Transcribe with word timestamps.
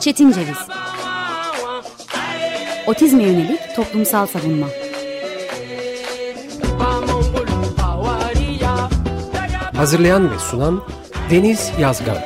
Çetin 0.00 0.32
Ceviz 0.32 0.58
Otizme 2.86 3.22
yönelik 3.22 3.60
toplumsal 3.76 4.26
savunma 4.26 4.66
Hazırlayan 9.76 10.30
ve 10.30 10.38
sunan 10.38 10.82
Deniz 11.30 11.72
Yazgan 11.80 12.16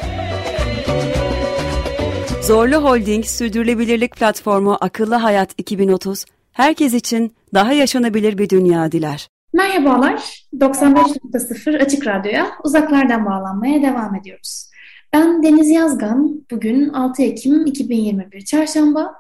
Zorlu 2.43 2.77
Holding 2.77 3.25
Sürdürülebilirlik 3.25 4.17
Platformu 4.17 4.79
Akıllı 4.81 5.15
Hayat 5.15 5.51
2030, 5.59 6.25
herkes 6.53 6.95
için 6.95 7.35
daha 7.55 7.73
yaşanabilir 7.73 8.39
bir 8.39 8.49
dünya 8.49 8.93
diler. 8.93 9.29
Merhabalar, 9.53 10.45
95.0 10.55 11.83
Açık 11.85 12.07
Radyo'ya 12.07 12.47
uzaklardan 12.65 13.27
bağlanmaya 13.27 13.83
devam 13.83 14.15
ediyoruz. 14.15 14.74
Ben 15.15 15.43
Deniz 15.43 15.71
Yazgan, 15.71 16.47
bugün 16.51 16.89
6 16.89 17.23
Ekim 17.23 17.67
2021 17.67 18.45
Çarşamba. 18.45 19.15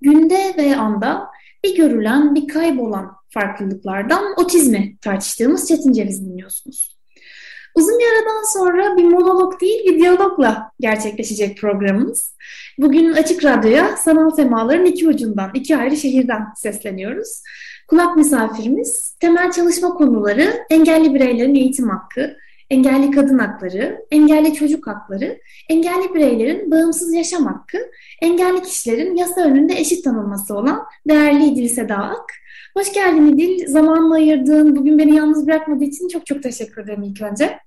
Günde 0.00 0.54
ve 0.58 0.76
anda 0.76 1.26
bir 1.64 1.76
görülen, 1.76 2.34
bir 2.34 2.48
kaybolan 2.48 3.12
farklılıklardan 3.30 4.24
otizmi 4.36 4.96
tartıştığımız 5.00 5.68
Çetin 5.68 5.92
Ceviz 5.92 6.26
dinliyorsunuz. 6.26 6.98
Uzun 7.74 7.98
bir 7.98 8.04
aradan 8.04 8.52
sonra 8.52 8.96
bir 8.96 9.04
monolog 9.04 9.60
değil 9.60 9.84
bir 9.84 9.98
diyalogla 9.98 10.70
gerçekleşecek 10.80 11.58
programımız. 11.58 12.34
Bugün 12.78 13.12
Açık 13.12 13.44
Radyo'ya 13.44 13.96
sanal 13.96 14.30
semaların 14.30 14.86
iki 14.86 15.08
ucundan, 15.08 15.50
iki 15.54 15.76
ayrı 15.76 15.96
şehirden 15.96 16.44
sesleniyoruz. 16.56 17.42
Kulak 17.88 18.16
misafirimiz 18.16 19.16
temel 19.20 19.52
çalışma 19.52 19.88
konuları 19.88 20.66
engelli 20.70 21.14
bireylerin 21.14 21.54
eğitim 21.54 21.88
hakkı, 21.88 22.36
engelli 22.74 23.10
kadın 23.10 23.38
hakları, 23.38 24.06
engelli 24.10 24.54
çocuk 24.54 24.86
hakları, 24.86 25.40
engelli 25.68 26.14
bireylerin 26.14 26.70
bağımsız 26.70 27.14
yaşam 27.14 27.46
hakkı, 27.46 27.78
engelli 28.22 28.62
kişilerin 28.62 29.16
yasa 29.16 29.40
önünde 29.40 29.74
eşit 29.78 30.04
tanınması 30.04 30.56
olan 30.56 30.84
değerli 31.08 31.44
İdil 31.44 31.68
Seda 31.68 31.96
Ak. 31.96 32.30
Hoş 32.76 32.92
geldin 32.92 33.26
İdil. 33.26 33.66
Zamanla 33.66 34.14
ayırdığın, 34.14 34.76
bugün 34.76 34.98
beni 34.98 35.16
yalnız 35.16 35.46
bırakmadığı 35.46 35.84
için 35.84 36.08
çok 36.08 36.26
çok 36.26 36.42
teşekkür 36.42 36.82
ederim 36.82 37.02
ilk 37.02 37.22
önce. 37.22 37.58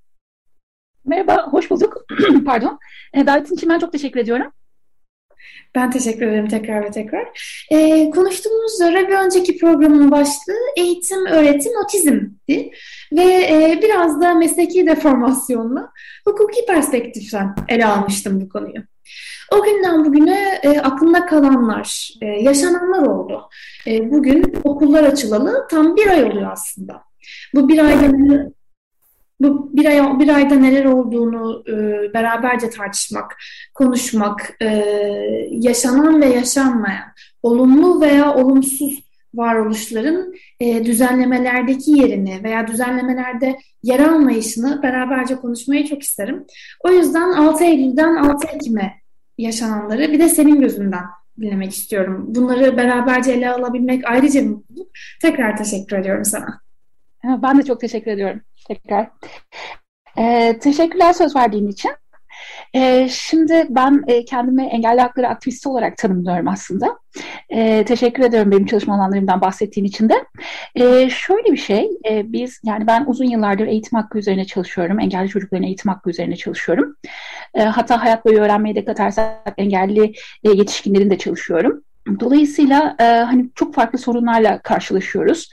Merhaba, 1.06 1.48
hoş 1.52 1.72
bulduk. 1.72 2.06
Pardon. 2.46 2.80
E, 3.14 3.28
davetin 3.28 3.56
için 3.56 3.70
ben 3.70 3.80
çok 3.80 3.92
teşekkür 3.92 4.20
ediyorum. 4.20 4.52
Ben 5.76 5.92
teşekkür 5.92 6.28
ederim 6.28 6.48
tekrar 6.48 6.86
ve 6.86 6.92
tekrar. 6.92 7.26
Ee, 7.72 8.10
konuştuğumuz 8.10 8.74
üzere 8.74 9.08
bir 9.08 9.14
önceki 9.14 9.58
programın 9.58 10.12
başlığı 10.12 10.54
eğitim, 10.78 11.26
öğretim, 11.26 11.72
otizmdi. 11.86 12.72
Ve 13.12 13.24
e, 13.24 13.80
biraz 13.84 14.22
da 14.22 14.34
mesleki 14.34 14.88
deformasyonla 14.88 15.92
hukuki 16.26 16.66
perspektiften 16.66 17.56
ele 17.68 17.86
almıştım 17.86 18.42
bu 18.42 18.50
konuyu. 18.50 18.84
O 19.52 19.64
günden 19.64 20.06
bugüne 20.06 20.60
e, 20.64 20.80
aklımda 20.80 21.26
kalanlar, 21.26 22.10
e, 22.22 22.26
yaşananlar 22.26 23.08
oldu. 23.08 23.50
E, 23.88 24.12
bugün 24.12 24.54
okullar 24.64 25.04
açılalı 25.04 25.68
tam 25.70 25.96
bir 25.96 26.08
ay 26.08 26.24
oluyor 26.24 26.52
aslında. 26.52 27.04
Bu 27.54 27.70
bir 27.70 27.80
ayda 27.80 28.12
bu 29.40 29.70
bir, 29.74 29.86
ay, 29.86 30.20
bir 30.20 30.30
ayda 30.30 30.56
neler 30.56 30.86
olduğunu 30.86 31.64
e, 31.68 31.74
beraberce 32.14 32.70
tartışmak, 32.70 33.38
konuşmak, 33.74 34.54
e, 34.62 34.68
yaşanan 35.52 36.22
ve 36.22 36.26
yaşanmayan, 36.26 37.06
olumlu 37.44 38.02
veya 38.02 38.36
olumsuz 38.36 39.08
varoluşların 39.34 40.34
e, 40.60 40.86
düzenlemelerdeki 40.86 41.92
yerini 41.92 42.44
veya 42.44 42.68
düzenlemelerde 42.68 43.58
yer 43.84 44.00
almayışını 44.00 44.84
beraberce 44.84 45.36
konuşmayı 45.36 45.88
çok 45.88 46.04
isterim. 46.04 46.46
O 46.80 46.92
yüzden 46.92 47.32
6 47.32 47.64
Eylül'den 47.64 48.16
6 48.16 48.48
Ekim'e 48.48 48.94
yaşananları 49.38 50.12
bir 50.12 50.20
de 50.20 50.30
senin 50.30 50.62
gözünden 50.62 51.04
dinlemek 51.40 51.72
istiyorum. 51.72 52.26
Bunları 52.28 52.78
beraberce 52.78 53.32
ele 53.32 53.50
alabilmek 53.50 54.04
ayrıca 54.06 54.42
mutluluk. 54.42 54.88
Tekrar 55.22 55.58
teşekkür 55.58 55.98
ediyorum 55.98 56.26
sana. 56.26 56.67
Ben 57.24 57.58
de 57.58 57.64
çok 57.64 57.80
teşekkür 57.80 58.12
ediyorum 58.12 58.42
tekrar. 58.68 59.10
Ee, 60.18 60.58
teşekkürler 60.62 61.14
söz 61.14 61.36
verdiğin 61.36 61.68
için. 61.68 61.92
Ee, 62.74 63.08
şimdi 63.12 63.66
ben 63.70 64.04
e, 64.08 64.26
kendimi 64.26 64.64
engelli 64.64 65.02
hakları 65.02 65.28
aktivisti 65.28 65.70
olarak 65.70 65.98
tanımlıyorum 65.98 66.48
aslında. 66.48 67.00
Ee, 67.50 67.86
teşekkür 67.88 68.24
ediyorum 68.24 68.52
benim 68.52 68.66
çalışma 68.66 68.96
alanlarımdan 68.96 69.42
bahsettiğin 69.42 69.88
için 69.88 70.10
de. 70.10 70.26
Ee, 70.76 71.10
şöyle 71.10 71.52
bir 71.52 71.58
şey, 71.58 71.90
e, 72.10 72.32
biz 72.32 72.60
yani 72.64 72.88
ben 72.88 73.06
uzun 73.08 73.26
yıllardır 73.26 73.68
eğitim 73.68 74.00
hakkı 74.00 74.18
üzerine 74.18 74.46
çalışıyorum. 74.46 75.00
Engelli 75.00 75.30
çocukların 75.30 75.64
eğitim 75.64 75.92
hakkı 75.92 76.10
üzerine 76.10 76.36
çalışıyorum. 76.36 76.96
Ee, 77.54 77.64
hatta 77.64 78.04
hayat 78.04 78.26
boyu 78.26 78.40
öğrenmeye 78.40 78.76
de 78.76 78.86
katarsak 78.86 79.54
engelli 79.58 80.14
e, 80.44 80.50
yetişkinlerin 80.50 81.10
de 81.10 81.18
çalışıyorum. 81.18 81.84
Dolayısıyla 82.20 82.96
e, 83.00 83.04
hani 83.04 83.50
çok 83.56 83.74
farklı 83.76 84.00
sorunlarla 84.00 84.62
karşılaşıyoruz. 84.62 85.50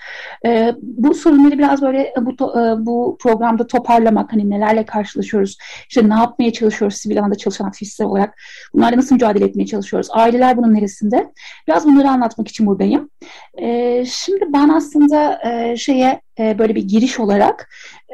E, 0.47 0.75
bu 0.83 1.15
sorunları 1.15 1.59
biraz 1.59 1.83
böyle 1.83 2.01
e, 2.01 2.27
bu 2.27 2.37
to, 2.37 2.61
e, 2.61 2.87
bu 2.87 3.17
programda 3.21 3.67
toparlamak, 3.67 4.33
hani 4.33 4.51
nelerle 4.51 4.85
karşılaşıyoruz, 4.87 5.57
işte 5.89 6.09
ne 6.09 6.15
yapmaya 6.15 6.53
çalışıyoruz 6.53 6.97
sivil 6.97 7.21
alanda 7.21 7.35
çalışan 7.35 7.65
aktivistler 7.65 8.07
olarak, 8.07 8.39
bunlarla 8.75 8.97
nasıl 8.97 9.15
mücadele 9.15 9.45
etmeye 9.45 9.67
çalışıyoruz, 9.67 10.09
aileler 10.13 10.57
bunun 10.57 10.75
neresinde? 10.75 11.33
Biraz 11.69 11.87
bunları 11.87 12.11
anlatmak 12.11 12.49
için 12.49 12.67
buradayım. 12.67 13.11
E, 13.59 14.05
şimdi 14.07 14.45
ben 14.53 14.69
aslında 14.69 15.41
e, 15.51 15.77
şeye 15.77 16.21
e, 16.39 16.59
böyle 16.59 16.75
bir 16.75 16.83
giriş 16.89 17.21
olarak 17.21 17.69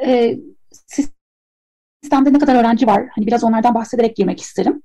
e, 0.05 0.37
sistemde 2.01 2.33
ne 2.33 2.39
kadar 2.39 2.55
öğrenci 2.55 2.87
var, 2.87 3.05
hani 3.15 3.27
biraz 3.27 3.43
onlardan 3.43 3.75
bahsederek 3.75 4.15
girmek 4.15 4.41
isterim. 4.41 4.81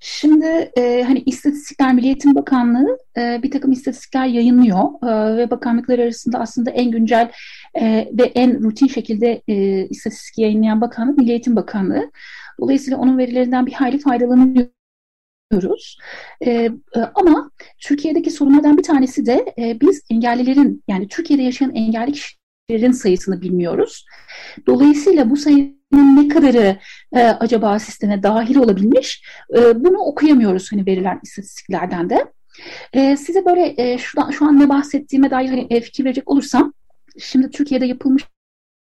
Şimdi 0.00 0.70
e, 0.76 1.02
hani 1.02 1.22
İstatistikler 1.26 1.94
Milli 1.94 2.06
Eğitim 2.06 2.34
Bakanlığı 2.34 2.98
e, 3.16 3.42
bir 3.42 3.50
takım 3.50 3.72
istatistikler 3.72 4.26
yayınlıyor 4.26 5.02
e, 5.02 5.36
ve 5.36 5.50
bakanlıklar 5.50 5.98
arasında 5.98 6.38
aslında 6.38 6.70
en 6.70 6.90
güncel 6.90 7.30
e, 7.74 8.08
ve 8.12 8.22
en 8.22 8.62
rutin 8.62 8.86
şekilde 8.86 9.42
e, 9.48 9.86
istatistik 9.88 10.38
yayınlayan 10.38 10.80
bakanlık 10.80 11.18
Milli 11.18 11.30
Eğitim 11.30 11.56
Bakanlığı. 11.56 12.10
Dolayısıyla 12.60 12.98
onun 12.98 13.18
verilerinden 13.18 13.66
bir 13.66 13.72
hayli 13.72 13.98
faydalanıyoruz. 13.98 15.98
Ee, 16.46 16.70
ama 17.14 17.50
Türkiye'deki 17.78 18.30
sorunlardan 18.30 18.78
bir 18.78 18.82
tanesi 18.82 19.26
de 19.26 19.54
e, 19.58 19.80
biz 19.80 20.02
engellilerin 20.10 20.84
yani 20.88 21.08
Türkiye'de 21.08 21.42
yaşayan 21.42 21.74
engelli 21.74 22.12
kişilerin 22.70 22.92
sayısını 22.92 23.40
bilmiyoruz. 23.40 24.06
Dolayısıyla 24.66 25.30
bu 25.30 25.36
sayı 25.36 25.74
ne 25.92 26.28
kadarı 26.28 26.78
e, 27.12 27.20
acaba 27.22 27.78
sisteme 27.78 28.22
dahil 28.22 28.56
olabilmiş 28.56 29.22
e, 29.56 29.84
bunu 29.84 29.98
okuyamıyoruz 29.98 30.72
hani 30.72 30.86
verilen 30.86 31.20
istatistiklerden 31.22 32.10
de. 32.10 32.32
E, 32.92 33.16
size 33.16 33.44
böyle 33.44 33.74
e, 33.76 33.98
şuradan, 33.98 34.30
şu 34.30 34.46
an 34.46 34.60
ne 34.60 34.68
bahsettiğime 34.68 35.30
dair 35.30 35.48
hani, 35.48 35.66
e, 35.70 35.80
fikir 35.80 36.04
verecek 36.04 36.30
olursam 36.30 36.72
şimdi 37.18 37.50
Türkiye'de 37.50 37.86
yapılmış 37.86 38.24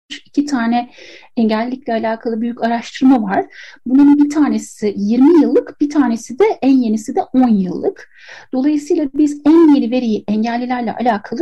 iki 0.09 0.45
tane 0.45 0.89
engellilikle 1.37 1.93
alakalı 1.93 2.41
büyük 2.41 2.63
araştırma 2.63 3.23
var. 3.23 3.45
Bunun 3.85 4.17
bir 4.17 4.29
tanesi 4.29 4.93
20 4.97 5.41
yıllık, 5.41 5.81
bir 5.81 5.89
tanesi 5.89 6.39
de 6.39 6.45
en 6.61 6.77
yenisi 6.77 7.15
de 7.15 7.21
10 7.33 7.47
yıllık. 7.47 8.09
Dolayısıyla 8.53 9.09
biz 9.13 9.41
en 9.45 9.75
yeni 9.75 9.91
veriyi 9.91 10.23
engellilerle 10.27 10.93
alakalı 10.93 11.41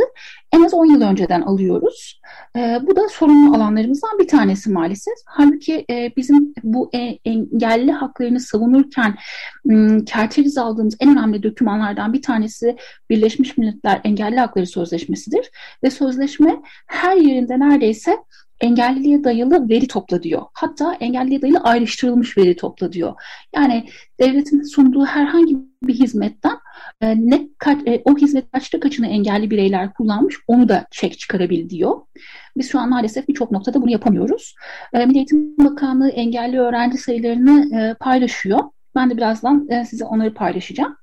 en 0.54 0.64
az 0.64 0.74
10 0.74 0.86
yıl 0.86 1.02
önceden 1.02 1.42
alıyoruz. 1.42 2.22
E, 2.56 2.80
bu 2.82 2.96
da 2.96 3.10
sorunlu 3.10 3.56
alanlarımızdan 3.56 4.20
bir 4.20 4.28
tanesi 4.28 4.70
maalesef. 4.70 5.14
Halbuki 5.26 5.86
e, 5.90 6.12
bizim 6.18 6.54
bu 6.64 6.90
e, 6.94 6.98
engelli 7.26 7.92
haklarını 7.92 8.40
savunurken 8.40 9.16
m, 9.66 10.06
kerteriz 10.06 10.58
aldığımız 10.58 10.98
en 11.00 11.12
önemli 11.12 11.44
dokümanlardan 11.44 12.14
bir 12.14 12.22
tanesi 12.22 12.76
Birleşmiş 13.10 13.58
Milletler 13.58 14.02
Engelli 14.04 14.40
Hakları 14.40 14.68
Sözleşmesi'dir. 14.68 15.52
Ve 15.84 15.90
sözleşme 15.90 16.62
her 16.88 17.18
yerinde 17.18 17.60
neredeyse 17.60 18.18
engelliliğe 18.62 19.24
dayalı 19.24 19.70
veri 19.70 19.88
topla 19.88 20.24
diyor. 20.24 20.42
Hatta 20.54 20.94
engelliliğe 21.00 21.42
dayalı 21.42 21.60
ayrıştırılmış 21.60 22.38
veri 22.38 22.56
topla 22.56 22.92
diyor. 22.92 23.14
Yani 23.56 23.90
devletin 24.20 24.62
sunduğu 24.62 25.06
herhangi 25.06 25.58
bir 25.84 25.94
hizmetten 25.94 26.58
e, 27.02 27.16
ne 27.30 27.48
kaç, 27.58 27.88
e, 27.88 28.02
o 28.06 28.18
hizmet 28.18 28.52
kaçta 28.52 28.80
kaçını 28.80 29.08
engelli 29.08 29.52
bireyler 29.52 29.94
kullanmış 29.94 30.36
onu 30.48 30.70
da 30.70 30.86
çek 30.92 31.20
çıkarabil 31.20 31.70
diyor. 31.70 32.02
Biz 32.58 32.72
şu 32.72 32.80
an 32.80 32.90
maalesef 32.90 33.28
birçok 33.28 33.52
noktada 33.52 33.82
bunu 33.82 33.92
yapamıyoruz. 33.92 34.56
E, 34.94 35.06
Milli 35.06 35.18
Eğitim 35.18 35.58
Bakanlığı 35.58 36.10
engelli 36.10 36.60
öğrenci 36.60 36.98
sayılarını 36.98 37.80
e, 37.80 37.94
paylaşıyor. 37.94 38.60
Ben 38.96 39.10
de 39.10 39.18
birazdan 39.18 39.68
e, 39.70 39.86
size 39.86 40.06
onları 40.06 40.34
paylaşacağım. 40.34 40.98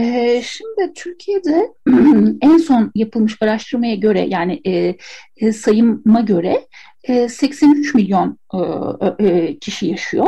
Ee, 0.00 0.42
şimdi 0.44 0.92
Türkiye'de 0.94 1.72
en 2.42 2.56
son 2.56 2.92
yapılmış 2.94 3.42
araştırmaya 3.42 3.94
göre 3.94 4.20
yani 4.20 4.60
e, 4.66 4.96
e, 5.36 5.52
sayıma 5.52 6.20
göre 6.20 6.66
e, 7.04 7.28
83 7.28 7.94
milyon 7.94 8.38
e, 8.54 9.26
e, 9.26 9.58
kişi 9.58 9.86
yaşıyor. 9.86 10.26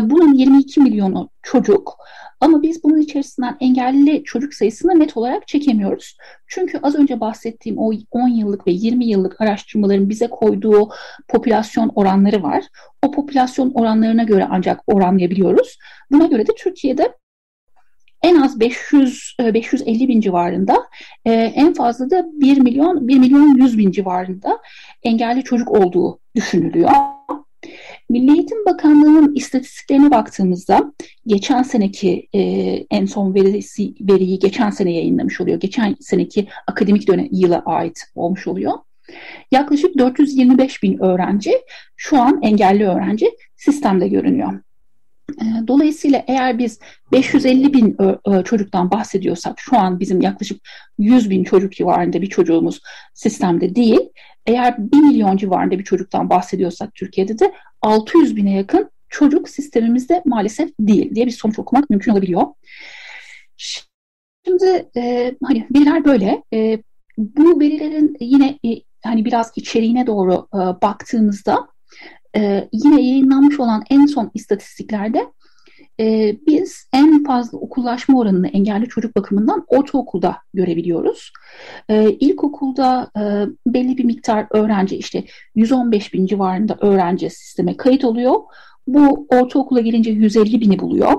Bunun 0.00 0.34
22 0.34 0.80
milyonu 0.80 1.30
çocuk. 1.42 1.96
Ama 2.40 2.62
biz 2.62 2.84
bunun 2.84 3.00
içerisinden 3.00 3.56
engelli 3.60 4.24
çocuk 4.24 4.54
sayısını 4.54 5.00
net 5.00 5.16
olarak 5.16 5.48
çekemiyoruz. 5.48 6.16
Çünkü 6.46 6.78
az 6.82 6.94
önce 6.94 7.20
bahsettiğim 7.20 7.78
o 7.78 7.92
10 8.10 8.28
yıllık 8.28 8.66
ve 8.66 8.72
20 8.72 9.06
yıllık 9.06 9.40
araştırmaların 9.40 10.08
bize 10.08 10.26
koyduğu 10.26 10.88
popülasyon 11.28 11.92
oranları 11.94 12.42
var. 12.42 12.64
O 13.02 13.10
popülasyon 13.10 13.70
oranlarına 13.74 14.22
göre 14.22 14.46
ancak 14.50 14.80
oranlayabiliyoruz. 14.86 15.78
Buna 16.10 16.26
göre 16.26 16.46
de 16.46 16.52
Türkiye'de 16.58 17.14
en 18.24 18.36
az 18.36 18.60
500 18.60 19.36
550 19.38 20.04
e, 20.04 20.08
bin 20.08 20.20
civarında 20.20 20.86
e, 21.24 21.32
en 21.32 21.74
fazla 21.74 22.10
da 22.10 22.26
1 22.32 22.58
milyon 22.58 23.08
1 23.08 23.18
milyon 23.18 23.56
100 23.56 23.78
bin 23.78 23.90
civarında 23.90 24.58
engelli 25.02 25.44
çocuk 25.44 25.70
olduğu 25.70 26.20
düşünülüyor. 26.36 26.90
Milli 28.10 28.32
Eğitim 28.32 28.64
Bakanlığı'nın 28.66 29.34
istatistiklerine 29.34 30.10
baktığımızda 30.10 30.92
geçen 31.26 31.62
seneki 31.62 32.28
e, 32.34 32.40
en 32.90 33.06
son 33.06 33.34
verisi, 33.34 33.94
veriyi 34.00 34.38
geçen 34.38 34.70
sene 34.70 34.92
yayınlamış 34.92 35.40
oluyor. 35.40 35.60
Geçen 35.60 35.96
seneki 36.00 36.48
akademik 36.66 37.08
dönem 37.08 37.28
yıla 37.32 37.62
ait 37.66 38.00
olmuş 38.14 38.46
oluyor. 38.46 38.72
Yaklaşık 39.50 39.98
425 39.98 40.82
bin 40.82 40.98
öğrenci 40.98 41.52
şu 41.96 42.20
an 42.20 42.42
engelli 42.42 42.84
öğrenci 42.84 43.30
sistemde 43.56 44.08
görünüyor. 44.08 44.60
Ee, 45.30 45.68
dolayısıyla 45.68 46.24
eğer 46.26 46.58
biz 46.58 46.78
550 47.12 47.72
bin 47.72 47.96
çocuktan 48.44 48.90
bahsediyorsak 48.90 49.60
şu 49.60 49.78
an 49.78 50.00
bizim 50.00 50.20
yaklaşık 50.20 50.60
100 50.98 51.30
bin 51.30 51.44
çocuk 51.44 51.72
civarında 51.72 52.22
bir 52.22 52.26
çocuğumuz 52.26 52.80
sistemde 53.14 53.74
değil. 53.74 54.00
Eğer 54.46 54.78
1 54.78 54.96
milyon 54.96 55.36
civarında 55.36 55.78
bir 55.78 55.84
çocuktan 55.84 56.30
bahsediyorsak 56.30 56.94
Türkiye'de 56.94 57.38
de 57.38 57.54
600 57.82 58.36
bine 58.36 58.56
yakın 58.56 58.90
çocuk 59.08 59.48
sistemimizde 59.48 60.22
maalesef 60.24 60.70
değil 60.80 61.14
diye 61.14 61.26
bir 61.26 61.30
sonuç 61.30 61.58
okumak 61.58 61.90
mümkün 61.90 62.12
olabiliyor. 62.12 62.42
Şimdi 64.46 64.88
e, 64.96 65.34
hani 65.44 65.66
veriler 65.74 66.04
böyle. 66.04 66.42
E, 66.54 66.82
bu 67.18 67.60
verilerin 67.60 68.16
yine 68.20 68.58
e, 68.64 68.80
hani 69.04 69.24
biraz 69.24 69.52
içeriğine 69.56 70.06
doğru 70.06 70.48
e, 70.54 70.58
baktığımızda 70.58 71.68
e, 72.36 72.68
yine 72.72 73.02
yayınlanmış 73.02 73.60
olan 73.60 73.82
en 73.90 74.06
son 74.06 74.30
istatistiklerde 74.34 75.26
e, 76.00 76.36
biz 76.46 76.88
en 76.92 77.24
fazla 77.24 77.58
okullaşma 77.58 78.18
oranını 78.18 78.48
engelli 78.48 78.88
çocuk 78.88 79.16
bakımından 79.16 79.64
ortaokulda 79.68 80.36
görebiliyoruz. 80.54 81.32
E, 81.88 82.10
ilkokulda 82.10 83.10
e, 83.16 83.22
belli 83.66 83.98
bir 83.98 84.04
miktar 84.04 84.46
öğrenci 84.50 84.96
işte 84.96 85.24
115 85.54 86.14
bin 86.14 86.26
civarında 86.26 86.76
öğrenci 86.80 87.30
sisteme 87.30 87.76
kayıt 87.76 88.04
oluyor. 88.04 88.34
Bu 88.86 89.26
ortaokula 89.28 89.80
gelince 89.80 90.10
150 90.10 90.60
bini 90.60 90.78
buluyor. 90.78 91.12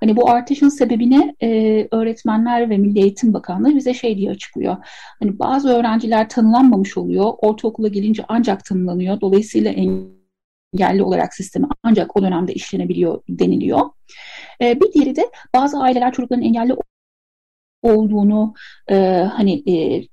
Hani 0.00 0.16
bu 0.16 0.30
artışın 0.30 0.68
sebebini 0.68 1.34
e, 1.42 1.48
öğretmenler 1.90 2.70
ve 2.70 2.78
Milli 2.78 3.00
Eğitim 3.00 3.34
Bakanlığı 3.34 3.76
bize 3.76 3.94
şey 3.94 4.16
diye 4.16 4.30
açıklıyor. 4.30 4.76
Hani 5.20 5.38
bazı 5.38 5.68
öğrenciler 5.68 6.28
tanılanmamış 6.28 6.96
oluyor. 6.96 7.32
Ortaokula 7.38 7.88
gelince 7.88 8.24
ancak 8.28 8.64
tanılanıyor. 8.64 9.20
Dolayısıyla 9.20 9.70
en 9.70 10.15
engelli 10.76 11.02
olarak 11.02 11.34
sistemi 11.34 11.66
ancak 11.82 12.16
o 12.16 12.22
dönemde 12.22 12.54
işlenebiliyor 12.54 13.22
deniliyor. 13.28 13.80
E, 14.62 14.80
bir 14.80 14.92
diğeri 14.92 15.16
de 15.16 15.30
bazı 15.54 15.78
aileler 15.78 16.12
çocukların 16.12 16.44
engelli 16.44 16.76
olduğunu 17.82 18.54
e, 18.90 18.94
hani 19.32 19.62
e, 19.66 20.04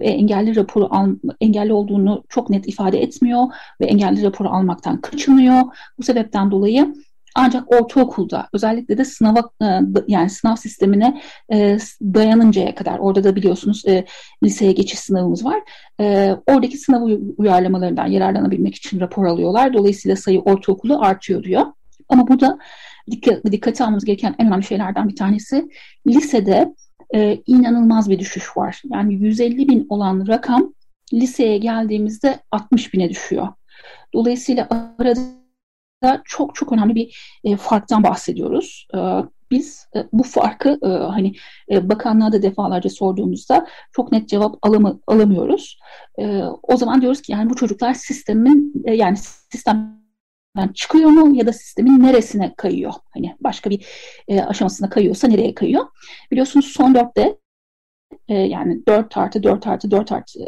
engelli 0.00 0.56
raporu 0.56 0.88
al, 0.90 1.16
engelli 1.40 1.72
olduğunu 1.72 2.24
çok 2.28 2.50
net 2.50 2.68
ifade 2.68 3.02
etmiyor 3.02 3.46
ve 3.80 3.86
engelli 3.86 4.22
raporu 4.22 4.48
almaktan 4.48 5.00
kaçınıyor. 5.00 5.62
Bu 5.98 6.02
sebepten 6.02 6.50
dolayı 6.50 6.94
ancak 7.34 7.72
ortaokulda 7.72 8.48
özellikle 8.52 8.98
de 8.98 9.04
sınava 9.04 9.50
e, 9.62 9.66
yani 10.08 10.30
sınav 10.30 10.56
sistemine 10.56 11.22
e, 11.52 11.78
dayanıncaya 12.02 12.74
kadar 12.74 12.98
orada 12.98 13.24
da 13.24 13.36
biliyorsunuz 13.36 13.82
e, 13.86 14.04
liseye 14.44 14.72
geçiş 14.72 14.98
sınavımız 14.98 15.44
var. 15.44 15.60
Oradaki 16.46 16.78
sınav 16.78 17.08
uyarlamalarından 17.36 18.06
yararlanabilmek 18.06 18.74
için 18.74 19.00
rapor 19.00 19.26
alıyorlar. 19.26 19.74
Dolayısıyla 19.74 20.16
sayı 20.16 20.40
ortaokulu 20.40 21.00
artıyor 21.00 21.42
diyor. 21.42 21.66
Ama 22.08 22.28
burada 22.28 22.58
dikkat, 23.10 23.44
dikkate 23.44 23.84
almamız 23.84 24.04
gereken 24.04 24.34
en 24.38 24.46
önemli 24.46 24.64
şeylerden 24.64 25.08
bir 25.08 25.16
tanesi 25.16 25.68
lisede 26.06 26.74
inanılmaz 27.46 28.10
bir 28.10 28.18
düşüş 28.18 28.56
var. 28.56 28.82
Yani 28.92 29.14
150 29.14 29.68
bin 29.68 29.86
olan 29.88 30.26
rakam 30.26 30.74
liseye 31.12 31.58
geldiğimizde 31.58 32.38
60 32.50 32.94
bine 32.94 33.10
düşüyor. 33.10 33.48
Dolayısıyla 34.14 34.68
arada 34.98 35.41
çok 36.24 36.54
çok 36.54 36.72
önemli 36.72 36.94
bir 36.94 37.38
e, 37.44 37.56
farktan 37.56 38.02
bahsediyoruz. 38.02 38.88
E, 38.94 38.98
biz 39.50 39.86
e, 39.96 40.06
bu 40.12 40.22
farkı 40.22 40.78
e, 40.82 40.88
hani 40.88 41.32
e, 41.70 41.88
bakanlığa 41.88 42.32
da 42.32 42.42
defalarca 42.42 42.90
sorduğumuzda 42.90 43.66
çok 43.92 44.12
net 44.12 44.28
cevap 44.28 44.54
alamı, 44.62 45.00
alamıyoruz. 45.06 45.78
E, 46.18 46.42
o 46.62 46.76
zaman 46.76 47.02
diyoruz 47.02 47.22
ki 47.22 47.32
yani 47.32 47.50
bu 47.50 47.54
çocuklar 47.54 47.94
sistemin 47.94 48.72
e, 48.84 48.94
yani 48.94 49.16
sistemden 49.52 50.02
çıkıyor 50.74 51.10
mu 51.10 51.36
ya 51.36 51.46
da 51.46 51.52
sistemin 51.52 52.02
neresine 52.02 52.54
kayıyor? 52.56 52.92
Hani 53.14 53.36
başka 53.40 53.70
bir 53.70 53.86
e, 54.28 54.40
aşamasına 54.40 54.90
kayıyorsa 54.90 55.28
nereye 55.28 55.54
kayıyor? 55.54 55.86
Biliyorsunuz 56.30 56.66
son 56.66 56.94
dörtte 56.94 57.36
e, 58.28 58.34
yani 58.34 58.86
4 58.86 59.16
artı 59.16 59.42
4 59.42 59.66
artı 59.66 59.90
4 59.90 60.12
artı 60.12 60.38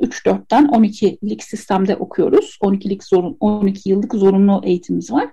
3 0.00 0.26
4'ten 0.26 0.66
12'lik 0.66 1.44
sistemde 1.44 1.96
okuyoruz. 1.96 2.58
12'lik 2.62 3.04
zorun 3.04 3.36
12 3.40 3.90
yıllık 3.90 4.14
zorunlu 4.14 4.60
eğitimimiz 4.64 5.12
var. 5.12 5.28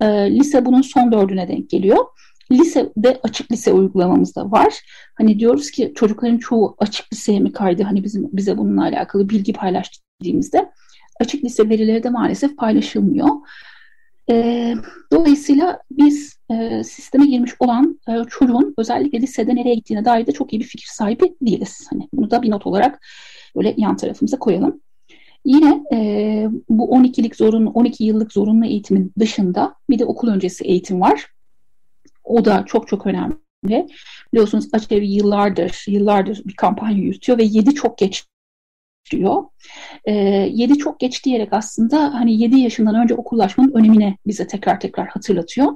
E, 0.00 0.06
lise 0.06 0.66
bunun 0.66 0.82
son 0.82 1.12
dördüne 1.12 1.48
denk 1.48 1.70
geliyor. 1.70 2.04
Lisede 2.52 3.20
açık 3.22 3.52
lise 3.52 3.72
uygulamamız 3.72 4.36
da 4.36 4.50
var. 4.50 4.74
Hani 5.14 5.38
diyoruz 5.38 5.70
ki 5.70 5.92
çocukların 5.96 6.38
çoğu 6.38 6.76
açık 6.78 7.12
liseye 7.12 7.40
mi 7.40 7.52
kaydı? 7.52 7.82
Hani 7.82 8.04
bizim 8.04 8.28
bize 8.32 8.58
bununla 8.58 8.82
alakalı 8.82 9.28
bilgi 9.28 9.52
paylaştığımızda 9.52 10.72
açık 11.20 11.44
lise 11.44 11.68
verileri 11.68 12.02
de 12.02 12.10
maalesef 12.10 12.56
paylaşılmıyor. 12.56 13.28
E, 14.30 14.74
dolayısıyla 15.12 15.78
biz 15.90 16.33
e, 16.50 16.84
sisteme 16.84 17.26
girmiş 17.26 17.52
olan 17.58 18.00
e, 18.08 18.12
çocuğun 18.28 18.74
özellikle 18.78 19.20
lisede 19.20 19.54
nereye 19.54 19.74
gittiğine 19.74 20.04
dair 20.04 20.26
de 20.26 20.32
çok 20.32 20.52
iyi 20.52 20.60
bir 20.60 20.64
fikir 20.64 20.88
sahibi 20.90 21.36
değiliz. 21.42 21.86
Hani 21.90 22.08
bunu 22.12 22.30
da 22.30 22.42
bir 22.42 22.50
not 22.50 22.66
olarak 22.66 23.06
böyle 23.56 23.74
yan 23.76 23.96
tarafımıza 23.96 24.38
koyalım. 24.38 24.80
Yine 25.44 25.82
e, 25.92 26.48
bu 26.68 26.96
12'lik 26.96 27.36
zorunlu, 27.36 27.70
12 27.70 28.04
yıllık 28.04 28.32
zorunlu 28.32 28.66
eğitimin 28.66 29.12
dışında 29.18 29.74
bir 29.90 29.98
de 29.98 30.04
okul 30.04 30.28
öncesi 30.28 30.64
eğitim 30.64 31.00
var. 31.00 31.26
O 32.24 32.44
da 32.44 32.64
çok 32.66 32.88
çok 32.88 33.06
önemli. 33.06 33.86
Biliyorsunuz 34.32 34.68
Açevi 34.72 35.06
yıllardır, 35.06 35.84
yıllardır 35.88 36.42
bir 36.44 36.54
kampanya 36.56 36.96
yürütüyor 36.96 37.38
ve 37.38 37.44
7 37.44 37.74
çok 37.74 37.98
geç 37.98 38.24
diyor. 39.10 39.44
E, 40.04 40.12
ee, 40.12 40.48
7 40.52 40.78
çok 40.78 41.00
geç 41.00 41.24
diyerek 41.24 41.52
aslında 41.52 42.14
hani 42.14 42.42
7 42.42 42.56
yaşından 42.56 42.94
önce 42.94 43.14
okullaşmanın 43.14 43.72
önemine 43.74 44.16
bize 44.26 44.46
tekrar 44.46 44.80
tekrar 44.80 45.08
hatırlatıyor. 45.08 45.72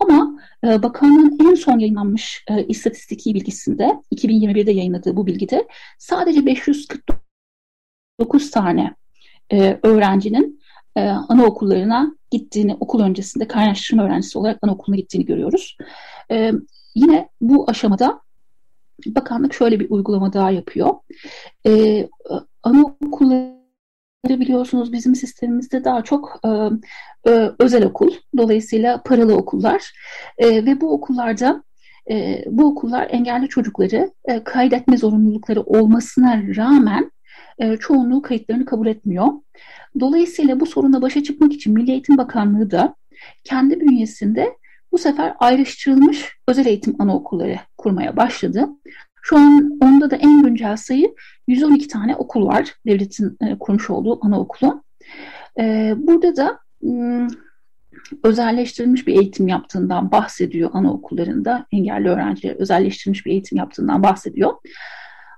Ama 0.00 0.40
e, 0.64 0.82
bakanlığın 0.82 1.38
en 1.40 1.54
son 1.54 1.78
yayınlanmış 1.78 2.44
e, 2.48 2.66
istatistiki 2.66 3.34
bilgisinde 3.34 4.02
2021'de 4.14 4.72
yayınladığı 4.72 5.16
bu 5.16 5.26
bilgide 5.26 5.68
sadece 5.98 6.46
549 6.46 8.50
tane 8.50 8.94
e, 9.52 9.80
öğrencinin 9.82 10.60
e, 10.96 11.08
anaokullarına 11.08 12.16
gittiğini, 12.30 12.76
okul 12.80 13.00
öncesinde 13.00 13.48
kaynaştırma 13.48 14.04
öğrencisi 14.04 14.38
olarak 14.38 14.58
anaokuluna 14.62 14.96
gittiğini 14.96 15.24
görüyoruz. 15.24 15.76
E, 16.30 16.52
yine 16.94 17.28
bu 17.40 17.70
aşamada 17.70 18.20
bakanlık 19.06 19.54
şöyle 19.54 19.80
bir 19.80 19.90
uygulama 19.90 20.32
daha 20.32 20.50
yapıyor. 20.50 20.94
E, 21.66 22.08
anaokulları 22.62 23.59
biliyorsunuz 24.28 24.92
bizim 24.92 25.14
sistemimizde 25.14 25.84
daha 25.84 26.04
çok 26.04 26.40
e, 26.44 26.48
e, 27.30 27.50
özel 27.58 27.84
okul, 27.84 28.10
dolayısıyla 28.36 29.02
paralı 29.02 29.36
okullar 29.36 29.92
e, 30.38 30.64
ve 30.66 30.80
bu 30.80 30.92
okullarda 30.92 31.62
e, 32.10 32.44
bu 32.46 32.64
okullar 32.64 33.08
engelli 33.10 33.48
çocukları 33.48 34.10
e, 34.24 34.44
kaydetme 34.44 34.96
zorunlulukları 34.96 35.62
olmasına 35.62 36.42
rağmen 36.56 37.10
e, 37.58 37.76
çoğunluğu 37.76 38.22
kayıtlarını 38.22 38.64
kabul 38.64 38.86
etmiyor. 38.86 39.26
Dolayısıyla 40.00 40.60
bu 40.60 40.66
sorunla 40.66 41.02
başa 41.02 41.22
çıkmak 41.22 41.52
için 41.52 41.74
Milli 41.74 41.90
Eğitim 41.90 42.18
Bakanlığı 42.18 42.70
da 42.70 42.94
kendi 43.44 43.80
bünyesinde 43.80 44.56
bu 44.92 44.98
sefer 44.98 45.34
ayrıştırılmış 45.38 46.36
özel 46.48 46.66
eğitim 46.66 46.96
anaokulları 46.98 47.56
kurmaya 47.78 48.16
başladı. 48.16 48.68
Şu 49.22 49.36
an 49.36 49.78
onda 49.82 50.10
da 50.10 50.16
en 50.16 50.42
güncel 50.42 50.76
sayı 50.76 51.14
112 51.48 51.88
tane 51.88 52.16
okul 52.16 52.46
var. 52.46 52.74
Devletin 52.86 53.36
e, 53.40 53.58
kurmuş 53.58 53.90
olduğu 53.90 54.26
anaokulu. 54.26 54.82
E, 55.58 55.94
burada 55.96 56.36
da 56.36 56.58
özelleştirilmiş 58.24 59.06
bir 59.06 59.14
eğitim 59.14 59.48
yaptığından 59.48 60.12
bahsediyor 60.12 60.70
anaokullarında. 60.72 61.66
Engelli 61.72 62.08
öğrenciler 62.08 62.54
özelleştirilmiş 62.54 63.26
bir 63.26 63.30
eğitim 63.30 63.58
yaptığından 63.58 64.02
bahsediyor. 64.02 64.52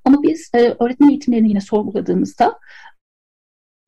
Ama 0.05 0.23
biz 0.23 0.51
e, 0.55 0.75
öğretmen 0.81 1.09
eğitimlerini 1.09 1.49
yine 1.49 1.61
sorguladığımızda 1.61 2.59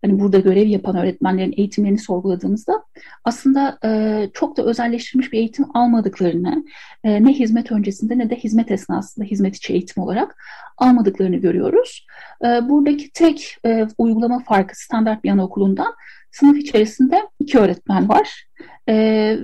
hani 0.04 0.20
burada 0.20 0.38
görev 0.38 0.66
yapan 0.66 0.96
öğretmenlerin 0.96 1.54
eğitimlerini 1.56 1.99
sorguladığımızda 1.99 2.84
aslında 3.25 3.78
e, 3.84 4.30
çok 4.34 4.56
da 4.56 4.64
özelleştirilmiş 4.64 5.32
bir 5.32 5.38
eğitim 5.38 5.66
almadıklarını 5.75 6.64
e, 7.04 7.25
ne 7.25 7.32
hizmet 7.32 7.73
öncesinde 7.73 8.18
ne 8.18 8.30
de 8.30 8.37
hizmet 8.37 8.70
esnasında 8.70 9.25
hizmet 9.25 9.56
içi 9.56 9.73
eğitim 9.73 10.02
olarak 10.02 10.37
almadıklarını 10.78 11.37
görüyoruz. 11.37 12.06
E, 12.44 12.46
buradaki 12.68 13.11
tek 13.12 13.56
e, 13.66 13.87
uygulama 13.99 14.38
farkı 14.38 14.80
standart 14.80 15.25
bir 15.25 15.30
anaokulundan 15.30 15.94
sınıf 16.30 16.58
içerisinde 16.58 17.23
iki 17.40 17.58
öğretmen 17.58 18.08
var. 18.08 18.46
E, 18.88 18.94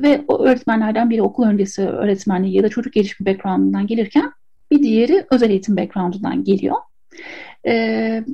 ve 0.02 0.24
o 0.28 0.44
öğretmenlerden 0.44 1.10
biri 1.10 1.22
okul 1.22 1.44
öncesi 1.44 1.82
öğretmenliği 1.82 2.56
ya 2.56 2.62
da 2.62 2.68
çocuk 2.68 2.92
gelişimi 2.92 3.26
background'undan 3.26 3.86
gelirken 3.86 4.32
bir 4.70 4.82
diğeri 4.82 5.26
özel 5.30 5.50
eğitim 5.50 5.76
background'undan 5.76 6.44
geliyor. 6.44 6.76
E, 7.66 8.24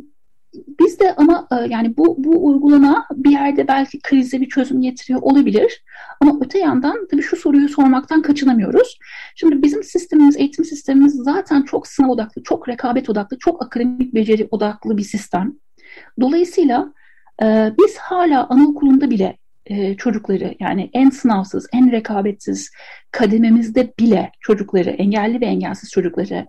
biz 0.80 1.00
de 1.00 1.14
ama 1.14 1.48
e, 1.52 1.54
yani 1.68 1.96
bu, 1.96 2.14
bu 2.18 2.46
uygulama 2.46 3.06
bir 3.14 3.30
yerde 3.30 3.68
belki 3.68 4.00
krize 4.00 4.40
bir 4.40 4.48
çözüm 4.48 4.82
getiriyor 4.82 5.22
olabilir. 5.22 5.84
Ama 6.20 6.32
öte 6.44 6.58
yandan 6.58 7.08
tabii 7.10 7.22
şu 7.22 7.36
soruyu 7.36 7.68
sormaktan 7.68 8.22
kaçınamıyoruz. 8.22 8.98
Şimdi 9.36 9.62
bizim 9.62 9.84
sistemimiz, 9.84 10.36
eğitim 10.36 10.64
sistemimiz 10.64 11.14
zaten 11.14 11.62
çok 11.62 11.86
sınav 11.86 12.08
odaklı, 12.08 12.42
çok 12.42 12.68
rekabet 12.68 13.10
odaklı, 13.10 13.38
çok 13.38 13.62
akademik 13.62 14.14
beceri 14.14 14.48
odaklı 14.50 14.96
bir 14.96 15.02
sistem. 15.02 15.52
Dolayısıyla 16.20 16.92
e, 17.42 17.72
biz 17.78 17.96
hala 17.96 18.46
anaokulunda 18.48 19.10
bile 19.10 19.38
e, 19.66 19.96
çocukları 19.96 20.54
yani 20.60 20.90
en 20.92 21.10
sınavsız, 21.10 21.66
en 21.72 21.92
rekabetsiz 21.92 22.70
kadememizde 23.10 23.92
bile 23.98 24.30
çocukları, 24.40 24.90
engelli 24.90 25.40
ve 25.40 25.46
engelsiz 25.46 25.90
çocukları 25.90 26.46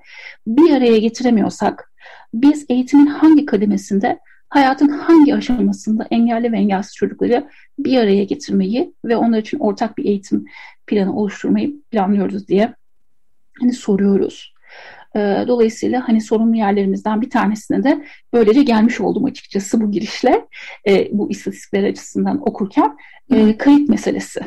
bir 0.47 0.71
araya 0.71 0.97
getiremiyorsak 0.97 1.91
biz 2.33 2.65
eğitimin 2.69 3.05
hangi 3.05 3.45
kademesinde, 3.45 4.19
hayatın 4.49 4.89
hangi 4.89 5.35
aşamasında 5.35 6.07
engelli 6.11 6.51
ve 6.51 6.57
engelsiz 6.57 6.95
çocukları 6.95 7.47
bir 7.79 7.97
araya 7.97 8.23
getirmeyi 8.23 8.93
ve 9.05 9.17
onlar 9.17 9.39
için 9.39 9.59
ortak 9.59 9.97
bir 9.97 10.05
eğitim 10.05 10.45
planı 10.87 11.15
oluşturmayı 11.15 11.81
planlıyoruz 11.91 12.47
diye 12.47 12.73
hani 13.59 13.73
soruyoruz. 13.73 14.53
Ee, 15.15 15.45
dolayısıyla 15.47 16.07
hani 16.07 16.21
sorunlu 16.21 16.55
yerlerimizden 16.55 17.21
bir 17.21 17.29
tanesine 17.29 17.83
de 17.83 18.05
böylece 18.33 18.63
gelmiş 18.63 19.01
oldum 19.01 19.25
açıkçası 19.25 19.81
bu 19.81 19.91
girişle 19.91 20.45
e, 20.87 21.07
bu 21.11 21.31
istatistikler 21.31 21.83
açısından 21.83 22.49
okurken 22.49 22.97
e, 23.31 23.57
kayıt 23.57 23.89
meselesi. 23.89 24.39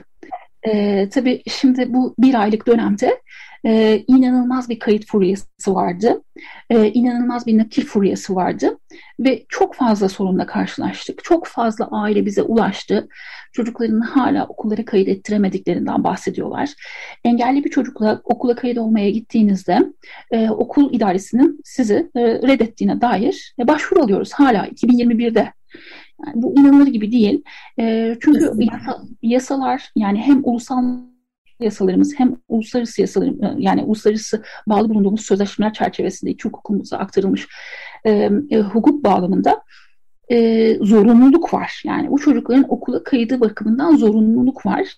E, 0.63 1.09
tabii 1.09 1.43
şimdi 1.49 1.95
bu 1.95 2.15
bir 2.19 2.35
aylık 2.35 2.67
dönemde 2.67 3.21
e, 3.67 4.05
inanılmaz 4.07 4.69
bir 4.69 4.79
kayıt 4.79 5.07
furyası 5.07 5.75
vardı. 5.75 6.23
E, 6.71 6.93
inanılmaz 6.93 7.47
bir 7.47 7.59
nakil 7.59 7.85
furyası 7.85 8.35
vardı. 8.35 8.79
Ve 9.21 9.45
çok 9.49 9.75
fazla 9.75 10.09
sorunla 10.09 10.47
karşılaştık. 10.47 11.25
Çok 11.25 11.47
fazla 11.47 11.89
aile 11.91 12.27
bize 12.27 12.43
ulaştı. 12.43 13.09
Çocuklarını 13.53 14.05
hala 14.05 14.47
okullara 14.47 14.85
kayıt 14.85 15.09
ettiremediklerinden 15.09 16.05
bahsediyorlar. 16.05 16.71
Engelli 17.25 17.65
bir 17.65 17.71
çocukla 17.71 18.21
okula 18.25 18.55
kayıt 18.55 18.79
olmaya 18.79 19.11
gittiğinizde 19.11 19.79
e, 20.31 20.51
okul 20.51 20.95
idaresinin 20.95 21.61
sizi 21.65 22.11
e, 22.17 22.21
reddettiğine 22.23 23.01
dair 23.01 23.55
e, 23.59 23.69
başvuru 23.69 24.03
alıyoruz 24.03 24.33
hala 24.33 24.67
2021'de. 24.67 25.53
Yani 26.27 26.43
bu 26.43 26.55
inanılır 26.59 26.87
gibi 26.87 27.13
değil. 27.13 27.43
E, 27.81 28.17
çünkü 28.21 28.53
yasa, 28.59 29.03
yasalar 29.23 29.91
yani 29.97 30.19
hem 30.19 30.41
ulusal 30.45 30.85
yasalarımız 31.61 32.15
hem 32.19 32.37
uluslararası 32.49 33.01
yasalarım 33.01 33.45
e, 33.45 33.55
yani 33.59 33.83
uluslararası 33.83 34.43
bağlı 34.67 34.89
bulunduğumuz 34.89 35.21
sözleşmeler 35.21 35.73
çerçevesinde 35.73 36.31
iki 36.31 36.49
hukukumuza 36.49 36.99
aktarılmış 36.99 37.49
e, 38.05 38.31
e, 38.51 38.59
hukuk 38.59 39.05
bağlamında 39.05 39.63
e, 40.31 40.75
zorunluluk 40.81 41.55
var. 41.55 41.83
Yani 41.85 42.11
bu 42.11 42.19
çocukların 42.19 42.67
okula 42.69 43.03
kaydı 43.03 43.41
bakımından 43.41 43.97
zorunluluk 43.97 44.67
var. 44.67 44.97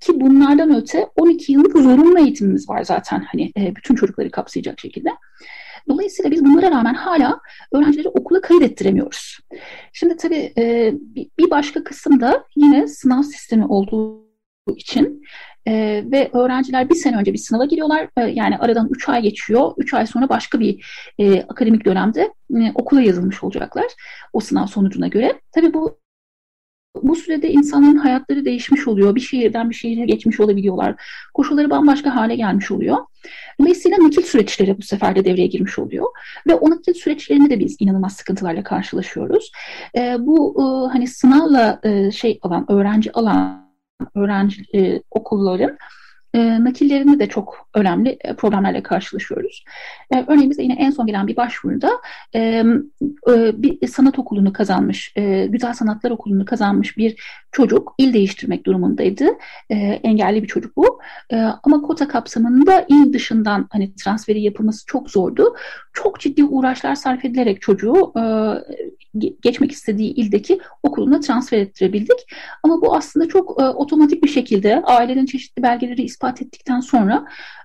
Ki 0.00 0.20
bunlardan 0.20 0.74
öte 0.74 1.06
12 1.16 1.52
yıllık 1.52 1.78
zorunlu 1.78 2.18
eğitimimiz 2.18 2.68
var 2.68 2.84
zaten 2.84 3.20
hani 3.32 3.52
e, 3.58 3.76
bütün 3.76 3.94
çocukları 3.94 4.30
kapsayacak 4.30 4.80
şekilde. 4.80 5.08
Dolayısıyla 5.88 6.30
biz 6.30 6.44
bunlara 6.44 6.70
rağmen 6.70 6.94
hala 6.94 7.40
öğrencileri 7.72 8.08
okula 8.08 8.40
kaydettiremiyoruz. 8.40 9.38
Şimdi 9.92 10.16
tabii 10.16 10.52
e, 10.58 10.94
bir 11.38 11.50
başka 11.50 11.84
kısım 11.84 12.20
da 12.20 12.44
yine 12.56 12.88
sınav 12.88 13.22
sistemi 13.22 13.66
olduğu 13.66 14.27
için 14.76 15.22
e, 15.68 16.04
ve 16.12 16.30
öğrenciler 16.32 16.90
bir 16.90 16.94
sene 16.94 17.16
önce 17.16 17.32
bir 17.32 17.38
sınava 17.38 17.64
giriyorlar. 17.64 18.08
E, 18.16 18.20
yani 18.22 18.58
aradan 18.58 18.88
3 18.90 19.08
ay 19.08 19.22
geçiyor. 19.22 19.72
3 19.76 19.94
ay 19.94 20.06
sonra 20.06 20.28
başka 20.28 20.60
bir 20.60 20.84
e, 21.18 21.42
akademik 21.42 21.84
dönemde 21.84 22.32
e, 22.54 22.72
okula 22.74 23.00
yazılmış 23.00 23.44
olacaklar 23.44 23.86
o 24.32 24.40
sınav 24.40 24.66
sonucuna 24.66 25.08
göre. 25.08 25.40
Tabii 25.52 25.74
bu 25.74 25.98
bu 27.02 27.16
sürede 27.16 27.50
insanların 27.50 27.96
hayatları 27.96 28.44
değişmiş 28.44 28.88
oluyor. 28.88 29.14
Bir 29.14 29.20
şehirden 29.20 29.70
bir 29.70 29.74
şehire 29.74 30.04
geçmiş 30.04 30.40
olabiliyorlar. 30.40 30.94
Koşulları 31.34 31.70
bambaşka 31.70 32.16
hale 32.16 32.36
gelmiş 32.36 32.70
oluyor. 32.70 32.96
Dolayısıyla 33.60 33.98
nakil 34.00 34.22
süreçleri 34.22 34.78
bu 34.78 34.82
sefer 34.82 35.16
de 35.16 35.24
devreye 35.24 35.46
girmiş 35.46 35.78
oluyor. 35.78 36.06
Ve 36.46 36.54
o 36.54 36.70
nakil 36.70 36.94
süreçlerinde 36.94 37.50
de 37.50 37.60
biz 37.60 37.76
inanılmaz 37.80 38.16
sıkıntılarla 38.16 38.62
karşılaşıyoruz. 38.62 39.52
E, 39.96 40.16
bu 40.18 40.56
e, 40.58 40.92
hani 40.92 41.06
sınavla 41.06 41.80
e, 41.82 42.10
şey 42.10 42.38
alan, 42.42 42.72
öğrenci 42.72 43.12
alan 43.12 43.67
öğrenci 44.14 44.64
e, 44.74 45.02
okulların 45.10 45.78
e, 46.34 46.64
nakillerinde 46.64 47.18
de 47.18 47.28
çok 47.28 47.68
önemli 47.74 48.18
e, 48.20 48.36
problemlerle 48.36 48.82
karşılaşıyoruz. 48.82 49.64
E, 50.14 50.24
örneğin 50.28 50.50
bize 50.50 50.62
yine 50.62 50.74
en 50.74 50.90
son 50.90 51.06
gelen 51.06 51.26
bir 51.26 51.36
başvuruda 51.36 51.90
e, 52.34 52.40
e, 53.28 53.62
bir 53.62 53.86
sanat 53.86 54.18
okulunu 54.18 54.52
kazanmış, 54.52 55.12
e, 55.16 55.46
güzel 55.46 55.74
sanatlar 55.74 56.10
okulunu 56.10 56.44
kazanmış 56.44 56.96
bir 56.96 57.22
çocuk 57.52 57.94
il 57.98 58.12
değiştirmek 58.12 58.66
durumundaydı. 58.66 59.28
E, 59.70 59.74
engelli 59.76 60.42
bir 60.42 60.48
çocuk 60.48 60.76
bu. 60.76 61.00
E, 61.30 61.36
ama 61.36 61.82
kota 61.82 62.08
kapsamında 62.08 62.86
il 62.88 63.12
dışından 63.12 63.66
hani 63.70 63.94
transferi 63.94 64.42
yapılması 64.42 64.86
çok 64.86 65.10
zordu. 65.10 65.56
Çok 65.92 66.20
ciddi 66.20 66.44
uğraşlar 66.44 66.94
sarf 66.94 67.24
edilerek 67.24 67.62
çocuğu 67.62 68.12
e, 68.16 68.22
geçmek 69.42 69.72
istediği 69.72 70.14
ildeki 70.14 70.60
okuluna 70.82 71.20
transfer 71.20 71.58
ettirebildik. 71.58 72.32
Ama 72.62 72.82
bu 72.82 72.96
aslında 72.96 73.28
çok 73.28 73.62
e, 73.62 73.64
otomatik 73.64 74.24
bir 74.24 74.28
şekilde 74.28 74.82
ailenin 74.82 75.26
çeşitli 75.26 75.62
belgeleri 75.62 76.02
ispat 76.02 76.42
ettikten 76.42 76.80
sonra 76.80 77.24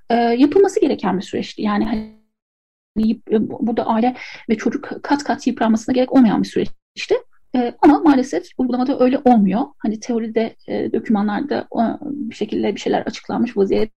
e, 0.09 0.15
yapılması 0.15 0.79
gereken 0.79 1.17
bir 1.17 1.23
süreçti. 1.23 1.61
Yani 1.61 1.85
hani 1.85 3.11
e, 3.31 3.49
burada 3.49 3.85
aile 3.85 4.15
ve 4.49 4.57
çocuk 4.57 5.03
kat 5.03 5.23
kat 5.23 5.47
yıpranmasına 5.47 5.93
gerek 5.93 6.13
olmayan 6.13 6.43
bir 6.43 6.47
süreçti. 6.47 7.15
E, 7.55 7.73
ama 7.81 7.99
maalesef 7.99 8.47
uygulamada 8.57 8.99
öyle 8.99 9.21
olmuyor. 9.25 9.61
Hani 9.77 9.99
teoride, 9.99 10.55
e, 10.67 10.93
dokümanlarda 10.93 11.59
e, 11.59 11.83
bir 12.03 12.35
şekilde 12.35 12.75
bir 12.75 12.79
şeyler 12.79 13.01
açıklanmış 13.01 13.57
vaziyette 13.57 13.93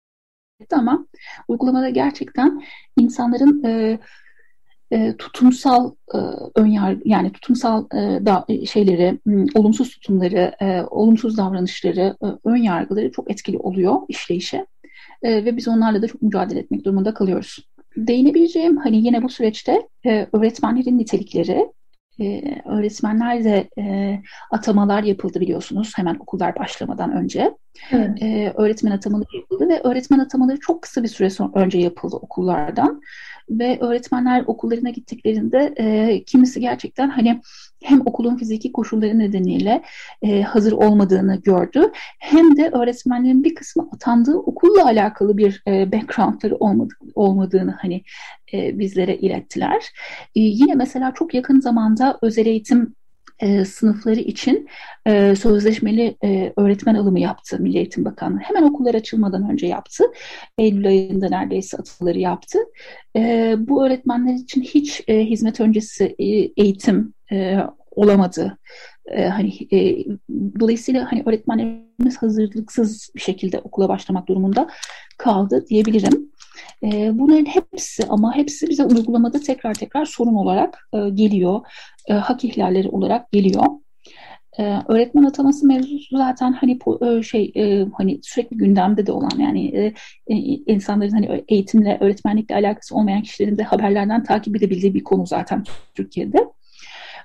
ama 0.72 1.08
uygulamada 1.48 1.90
gerçekten 1.90 2.64
insanların 2.98 3.64
e, 3.64 4.00
e, 4.92 5.18
tutumsal 5.18 5.92
e, 6.14 6.18
önyar 6.56 6.98
yani 7.06 7.32
tutumsal 7.32 7.86
e, 7.94 8.26
da, 8.26 8.46
e, 8.50 8.66
şeyleri, 8.66 9.20
olumsuz 9.56 9.90
tutumları, 9.90 10.56
e, 10.62 10.82
olumsuz 10.82 11.38
davranışları, 11.38 12.18
e, 12.24 12.28
ön 12.46 12.56
yargıları 12.56 13.12
çok 13.12 13.32
etkili 13.32 13.58
oluyor 13.58 13.96
işleyişe 14.10 14.66
e, 15.24 15.46
ve 15.46 15.58
biz 15.58 15.68
onlarla 15.68 16.02
da 16.02 16.08
çok 16.08 16.22
mücadele 16.22 16.60
etmek 16.60 16.86
durumunda 16.86 17.14
kalıyoruz. 17.14 17.68
Değinebileceğim 17.98 18.78
hani 18.78 18.98
yine 18.98 19.24
bu 19.24 19.30
süreçte 19.30 19.82
e, 20.06 20.28
öğretmenlerin 20.34 20.98
nitelikleri, 20.98 21.68
e, 22.20 22.42
öğretmenler 22.66 23.44
de 23.44 23.70
e, 23.78 24.20
atamalar 24.52 25.04
yapıldı 25.04 25.40
biliyorsunuz 25.40 25.94
hemen 25.96 26.16
okullar 26.16 26.56
başlamadan 26.60 27.12
önce. 27.12 27.58
Evet. 27.92 28.22
E, 28.22 28.54
öğretmen 28.56 28.92
atamaları 28.92 29.38
yapıldı 29.38 29.70
ve 29.70 29.82
öğretmen 29.84 30.20
atamaları 30.20 30.60
çok 30.60 30.82
kısa 30.82 31.04
bir 31.04 31.08
süre 31.08 31.30
sonra 31.30 31.52
önce 31.54 31.80
yapıldı 31.80 32.16
okullardan 32.16 33.02
ve 33.50 33.80
öğretmenler 33.80 34.44
okullarına 34.48 34.90
gittiklerinde 34.90 35.74
e, 35.78 36.24
kimisi 36.24 36.60
gerçekten 36.60 37.10
hani 37.10 37.42
hem 37.84 38.02
okulun 38.02 38.36
fiziki 38.36 38.72
koşulları 38.72 39.20
nedeniyle 39.20 39.84
e, 40.22 40.42
hazır 40.42 40.72
olmadığını 40.72 41.36
gördü 41.36 41.92
hem 42.20 42.58
de 42.58 42.70
öğretmenlerin 42.70 43.44
bir 43.44 43.56
kısmı 43.56 43.90
atandığı 43.94 44.38
okulla 44.38 44.86
alakalı 44.86 45.38
bir 45.38 45.64
e, 45.68 45.92
backgroundları 45.92 46.56
olmadı, 46.56 46.94
olmadığını 47.16 47.72
hani 47.82 48.04
e, 48.54 48.80
bizlere 48.80 49.18
ilettiler. 49.18 49.84
E, 50.36 50.40
yine 50.40 50.76
mesela 50.76 51.14
çok 51.14 51.34
yakın 51.34 51.60
zamanda 51.60 52.20
özel 52.22 52.46
eğitim 52.46 52.96
e, 53.44 53.66
sınıfları 53.66 54.20
için 54.20 54.70
e, 55.06 55.36
sözleşmeli 55.36 56.18
e, 56.24 56.54
öğretmen 56.58 56.96
alımı 56.96 57.20
yaptı 57.20 57.58
Milli 57.60 57.78
Eğitim 57.78 58.06
Bakanlığı. 58.06 58.40
Hemen 58.40 58.64
okullar 58.64 58.96
açılmadan 58.96 59.52
önce 59.52 59.68
yaptı. 59.68 60.04
Eylül 60.58 60.88
ayında 60.88 61.30
neredeyse 61.30 61.78
atılları 61.78 62.20
yaptı. 62.20 62.60
E, 63.16 63.56
bu 63.58 63.86
öğretmenler 63.86 64.34
için 64.34 64.62
hiç 64.62 65.02
e, 65.08 65.20
hizmet 65.20 65.60
öncesi 65.60 66.16
e, 66.20 66.26
eğitim 66.64 67.14
e, 67.32 67.58
olamadı 67.92 68.58
E, 69.06 69.26
hani 69.28 69.54
e, 69.72 70.06
dolayısıyla 70.60 71.12
hani 71.12 71.24
öğretmenlerimiz 71.26 72.18
hazırlıksız 72.18 73.10
bir 73.16 73.22
şekilde 73.22 73.60
okula 73.60 73.90
başlamak 73.90 74.28
durumunda 74.28 74.70
kaldı 75.18 75.66
diyebilirim. 75.70 76.32
E, 76.84 77.20
bunların 77.20 77.46
hepsi 77.46 78.04
ama 78.10 78.36
hepsi 78.36 78.70
bize 78.70 78.86
uygulamada 78.86 79.40
tekrar 79.40 79.74
tekrar 79.74 80.06
sorun 80.06 80.36
olarak 80.36 80.90
e, 80.94 81.10
geliyor. 81.10 81.62
E, 82.08 82.14
hak 82.14 82.44
ihlalleri 82.44 82.90
olarak 82.90 83.32
geliyor. 83.32 83.66
Ee, 84.60 84.80
öğretmen 84.88 85.24
ataması 85.24 85.68
mevzusu 85.68 86.18
zaten 86.18 86.52
hani 86.54 86.80
e, 87.02 87.24
şey 87.24 87.52
e, 87.56 87.86
hani 87.98 88.20
sürekli 88.24 88.58
gündemde 88.58 89.06
de 89.06 89.12
olan 89.12 89.40
yani 89.40 89.68
e, 89.68 89.86
e, 90.28 90.36
insanların 90.68 91.12
hani 91.12 91.44
eğitimle 91.48 91.98
öğretmenlikle 92.02 92.56
alakası 92.56 92.96
olmayan 92.96 93.22
kişilerin 93.22 93.58
de 93.58 93.64
haberlerden 93.64 94.24
takip 94.24 94.56
edebildiği 94.56 94.94
bir 94.94 95.04
konu 95.04 95.26
zaten 95.26 95.64
Türkiye'de. 95.96 96.38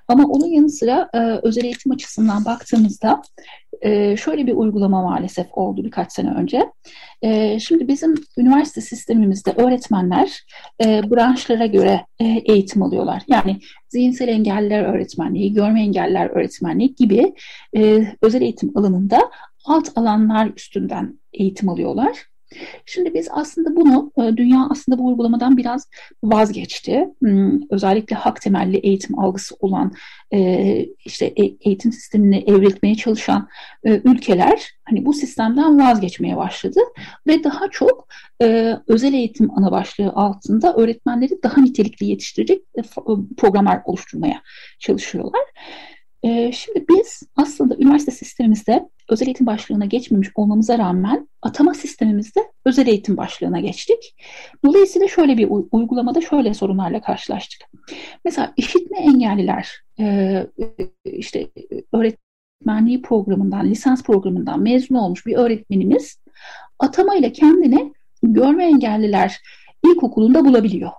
Ama 0.08 0.24
onun 0.24 0.46
yanı 0.46 0.68
sıra 0.70 1.08
e, 1.14 1.18
özel 1.18 1.64
eğitim 1.64 1.92
açısından 1.92 2.44
baktığımızda 2.44 3.22
e, 3.80 4.16
şöyle 4.16 4.46
bir 4.46 4.54
uygulama 4.54 5.02
maalesef 5.02 5.46
oldu 5.52 5.84
birkaç 5.84 6.12
sene 6.12 6.30
önce. 6.30 6.72
E, 7.22 7.60
şimdi 7.60 7.88
bizim 7.88 8.14
üniversite 8.38 8.80
sistemimizde 8.80 9.52
öğretmenler 9.52 10.44
e, 10.84 11.10
branşlara 11.10 11.66
göre 11.66 12.06
e, 12.18 12.24
eğitim 12.24 12.82
alıyorlar. 12.82 13.22
Yani 13.28 13.60
zihinsel 13.88 14.28
engelliler 14.28 14.84
öğretmenliği, 14.84 15.54
görme 15.54 15.82
engelliler 15.82 16.30
öğretmenliği 16.30 16.94
gibi 16.94 17.32
e, 17.76 18.12
özel 18.22 18.42
eğitim 18.42 18.78
alanında 18.78 19.30
alt 19.64 19.98
alanlar 19.98 20.50
üstünden 20.56 21.18
eğitim 21.32 21.68
alıyorlar. 21.68 22.28
Şimdi 22.86 23.14
biz 23.14 23.28
aslında 23.30 23.76
bunu, 23.76 24.12
e, 24.18 24.36
dünya 24.36 24.66
aslında 24.70 24.98
bu 24.98 25.06
uygulamadan 25.06 25.56
biraz 25.56 25.88
vazgeçti. 26.24 27.08
Hmm, 27.18 27.60
özellikle 27.70 28.16
hak 28.16 28.40
temelli 28.40 28.76
eğitim 28.76 29.18
algısı 29.18 29.54
olan, 29.60 29.92
e, 30.32 30.86
işte 31.04 31.26
e, 31.26 31.44
eğitim 31.60 31.92
sistemini 31.92 32.38
evrilmeye 32.38 32.94
çalışan 32.94 33.48
ülkeler 33.84 34.70
hani 34.84 35.04
bu 35.04 35.12
sistemden 35.12 35.78
vazgeçmeye 35.78 36.36
başladı 36.36 36.80
ve 37.26 37.44
daha 37.44 37.70
çok 37.70 38.08
özel 38.86 39.12
eğitim 39.14 39.58
ana 39.58 39.72
başlığı 39.72 40.10
altında 40.10 40.74
öğretmenleri 40.74 41.42
daha 41.42 41.60
nitelikli 41.60 42.06
yetiştirecek 42.06 42.62
programlar 43.36 43.80
oluşturmaya 43.84 44.42
çalışıyorlar. 44.78 45.42
Şimdi 46.52 46.86
biz 46.88 47.22
aslında 47.36 47.76
üniversite 47.76 48.10
sistemimizde 48.10 48.88
özel 49.08 49.26
eğitim 49.26 49.46
başlığına 49.46 49.84
geçmemiş 49.84 50.28
olmamıza 50.34 50.78
rağmen 50.78 51.28
atama 51.42 51.74
sistemimizde 51.74 52.40
özel 52.64 52.86
eğitim 52.86 53.16
başlığına 53.16 53.60
geçtik. 53.60 54.14
Dolayısıyla 54.64 55.08
şöyle 55.08 55.38
bir 55.38 55.48
uygulamada 55.72 56.20
şöyle 56.20 56.54
sorunlarla 56.54 57.00
karşılaştık. 57.00 57.60
Mesela 58.24 58.52
işitme 58.56 58.98
engelliler 58.98 59.82
işte 61.04 61.48
öğretmenliği 61.92 63.02
programından, 63.02 63.70
lisans 63.70 64.02
programından 64.02 64.60
mezun 64.60 64.94
olmuş 64.94 65.26
bir 65.26 65.36
öğretmenimiz 65.36 66.18
atamayla 66.78 67.32
kendini 67.32 67.92
görme 68.22 68.64
engelliler 68.64 69.40
ilkokulunda 69.84 70.44
bulabiliyor. 70.44 70.90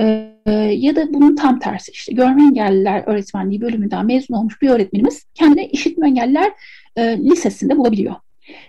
Ee, 0.00 0.34
ya 0.54 0.96
da 0.96 1.14
bunun 1.14 1.36
tam 1.36 1.58
tersi 1.58 1.92
işte 1.92 2.12
görme 2.12 2.42
engelliler 2.42 3.02
öğretmenliği 3.06 3.60
bölümünden 3.60 4.06
mezun 4.06 4.34
olmuş 4.34 4.62
bir 4.62 4.68
öğretmenimiz 4.68 5.24
kendine 5.34 5.68
işitme 5.68 6.08
engelliler 6.08 6.52
e, 6.96 7.18
lisesinde 7.18 7.76
bulabiliyor. 7.76 8.14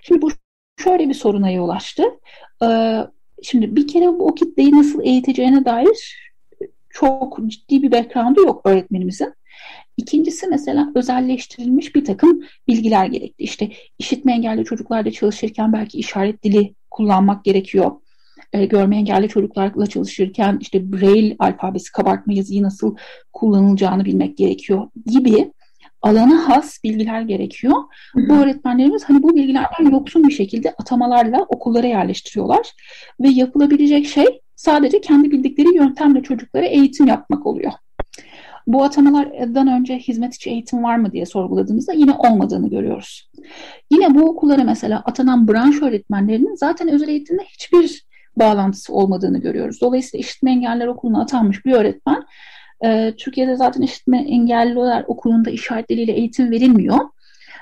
Şimdi 0.02 0.22
bu 0.22 0.30
şöyle 0.78 1.10
bir 1.10 1.14
soruna 1.14 1.50
yol 1.50 1.70
açtı. 1.70 2.04
E, 2.64 2.68
şimdi 3.42 3.76
bir 3.76 3.88
kere 3.88 4.08
bu 4.08 4.28
o 4.28 4.36
kitleyi 4.36 4.72
nasıl 4.72 5.04
eğiteceğine 5.04 5.66
dair 5.66 6.18
çok 6.90 7.40
ciddi 7.48 7.84
bir 7.84 7.92
background'u 7.92 8.42
yok 8.42 8.62
öğretmenimizin. 8.66 9.34
İkincisi 9.98 10.48
mesela 10.48 10.92
özelleştirilmiş 10.96 11.96
bir 11.96 12.06
takım 12.06 12.44
bilgiler 12.68 13.06
gerekti. 13.06 13.44
İşte 13.44 13.70
işitme 14.00 14.34
engelli 14.34 14.66
çocuklarla 14.66 15.12
çalışırken 15.12 15.74
belki 15.74 15.98
işaret 15.98 16.44
dili 16.44 16.76
kullanmak 16.92 17.46
gerekiyor 17.46 17.92
e, 18.54 18.66
görme 18.66 18.98
engelli 18.98 19.30
çocuklarla 19.30 19.88
çalışırken 19.88 20.58
işte 20.62 20.92
Braille 20.92 21.36
alfabesi 21.40 21.92
kabartma 21.92 22.34
yazıyı 22.34 22.64
nasıl 22.64 22.96
kullanılacağını 23.34 24.06
bilmek 24.06 24.38
gerekiyor 24.38 24.88
gibi 25.06 25.52
alana 26.04 26.50
has 26.50 26.84
bilgiler 26.84 27.22
gerekiyor. 27.22 27.74
Hı-hı. 28.14 28.30
Bu 28.30 28.34
öğretmenlerimiz 28.34 29.04
hani 29.04 29.24
bu 29.24 29.36
bilgilerden 29.36 29.92
yoksun 29.92 30.24
bir 30.24 30.34
şekilde 30.34 30.72
atamalarla 30.72 31.46
okullara 31.50 31.88
yerleştiriyorlar 31.88 32.72
ve 33.22 33.30
yapılabilecek 33.30 34.08
şey 34.08 34.42
sadece 34.56 35.02
kendi 35.02 35.32
bildikleri 35.32 35.76
yöntemle 35.76 36.24
çocuklara 36.24 36.66
eğitim 36.66 37.08
yapmak 37.08 37.46
oluyor. 37.46 37.72
Bu 38.68 38.84
atamalardan 38.84 39.68
önce 39.68 39.98
hizmet 39.98 40.36
içi 40.36 40.50
eğitim 40.50 40.84
var 40.84 40.96
mı 40.96 41.12
diye 41.12 41.26
sorguladığımızda 41.26 41.94
yine 41.94 42.12
olmadığını 42.12 42.70
görüyoruz. 42.70 43.30
Yine 43.92 44.16
bu 44.16 44.30
okullara 44.30 44.64
mesela 44.64 45.00
atanan 45.06 45.48
branş 45.48 45.82
öğretmenlerinin 45.82 46.56
zaten 46.56 46.88
özel 46.88 47.08
eğitimde 47.08 47.44
hiçbir 47.44 48.06
bağlantısı 48.38 48.94
olmadığını 48.94 49.38
görüyoruz. 49.38 49.82
Dolayısıyla 49.82 50.22
işitme 50.22 50.52
engeller 50.52 50.88
okuluna 50.88 51.22
atanmış 51.22 51.66
bir 51.66 51.74
öğretmen 51.74 52.24
e, 52.84 53.14
Türkiye'de 53.18 53.56
zaten 53.56 53.82
işitme 53.82 54.18
engelliler 54.18 55.04
okulunda 55.08 55.50
işaret 55.50 55.90
diliyle 55.90 56.12
eğitim 56.12 56.52
verilmiyor. 56.52 57.00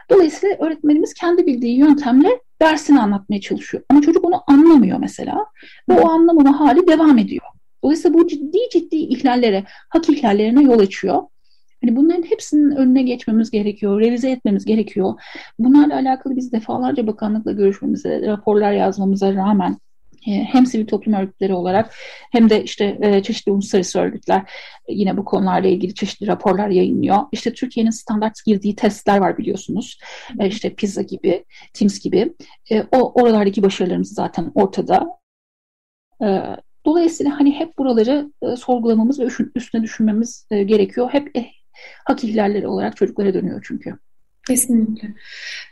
Dolayısıyla 0.10 0.56
öğretmenimiz 0.60 1.14
kendi 1.14 1.46
bildiği 1.46 1.78
yöntemle 1.78 2.30
dersini 2.62 3.00
anlatmaya 3.00 3.42
çalışıyor. 3.42 3.84
Ama 3.90 4.02
çocuk 4.02 4.26
onu 4.26 4.44
anlamıyor 4.48 5.00
mesela 5.00 5.46
ve 5.90 6.02
o 6.02 6.10
anlamama 6.10 6.60
hali 6.60 6.88
devam 6.88 7.18
ediyor. 7.18 7.46
Dolayısıyla 7.84 8.20
bu 8.20 8.28
ciddi 8.28 8.58
ciddi 8.72 8.96
ihlallere, 8.96 9.64
hak 9.90 10.10
ihlallerine 10.10 10.64
yol 10.64 10.80
açıyor. 10.80 11.24
Hani 11.82 11.96
bunların 11.96 12.24
hepsinin 12.24 12.72
önüne 12.72 13.04
geçmemiz 13.04 13.52
gerekiyor, 13.52 14.00
revize 14.00 14.32
etmemiz 14.32 14.66
gerekiyor. 14.66 15.14
Bunlarla 15.60 15.96
alakalı 15.96 16.36
biz 16.36 16.52
defalarca 16.52 17.08
bakanlıkla 17.08 17.52
görüşmemize, 17.52 18.22
raporlar 18.28 18.72
yazmamıza 18.72 19.34
rağmen 19.34 19.78
hem 20.26 20.66
sivil 20.66 20.88
toplum 20.88 21.14
örgütleri 21.14 21.54
olarak 21.54 21.94
hem 22.32 22.50
de 22.50 22.64
işte 22.64 22.98
e, 23.02 23.24
çeşitli 23.24 23.52
uluslararası 23.52 24.00
örgütler 24.00 24.40
e, 24.88 24.94
yine 24.94 25.18
bu 25.18 25.26
konularla 25.26 25.68
ilgili 25.68 25.96
çeşitli 25.96 26.28
raporlar 26.28 26.70
yayınlıyor. 26.70 27.18
İşte 27.32 27.54
Türkiye'nin 27.54 27.92
standart 27.92 28.46
girdiği 28.46 28.76
testler 28.76 29.18
var 29.18 29.38
biliyorsunuz. 29.38 30.00
İşte 30.46 30.74
PISA 30.74 31.02
gibi, 31.02 31.46
TIMS 31.74 32.00
gibi. 32.00 32.34
O 32.92 33.22
oralardaki 33.22 33.64
başarılarımız 33.64 34.14
zaten 34.14 34.52
ortada. 34.56 35.08
Dolayısıyla 36.86 37.40
hani 37.40 37.60
hep 37.60 37.78
buraları 37.78 38.32
sorgulamamız 38.58 39.20
ve 39.20 39.28
üstüne 39.56 39.84
düşünmemiz 39.84 40.48
gerekiyor. 40.52 41.10
Hep 41.12 41.32
hak 42.06 42.24
ihlalleri 42.24 42.68
olarak 42.68 42.98
çocuklara 42.98 43.34
dönüyor 43.34 43.66
çünkü. 43.68 43.98
Kesinlikle. 44.48 45.14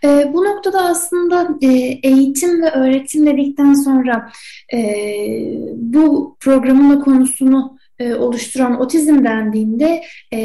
E, 0.03 0.33
bu 0.33 0.45
noktada 0.45 0.81
aslında 0.81 1.49
e, 1.61 1.67
eğitim 2.03 2.61
ve 2.61 2.71
öğretim 2.71 3.25
dedikten 3.25 3.73
sonra 3.73 4.31
e, 4.73 4.79
bu 5.75 6.37
programın 6.39 7.01
konusunu 7.01 7.78
e, 7.99 8.13
oluşturan 8.15 8.81
otizm 8.81 9.23
dendiğinde 9.23 10.03
e, 10.33 10.39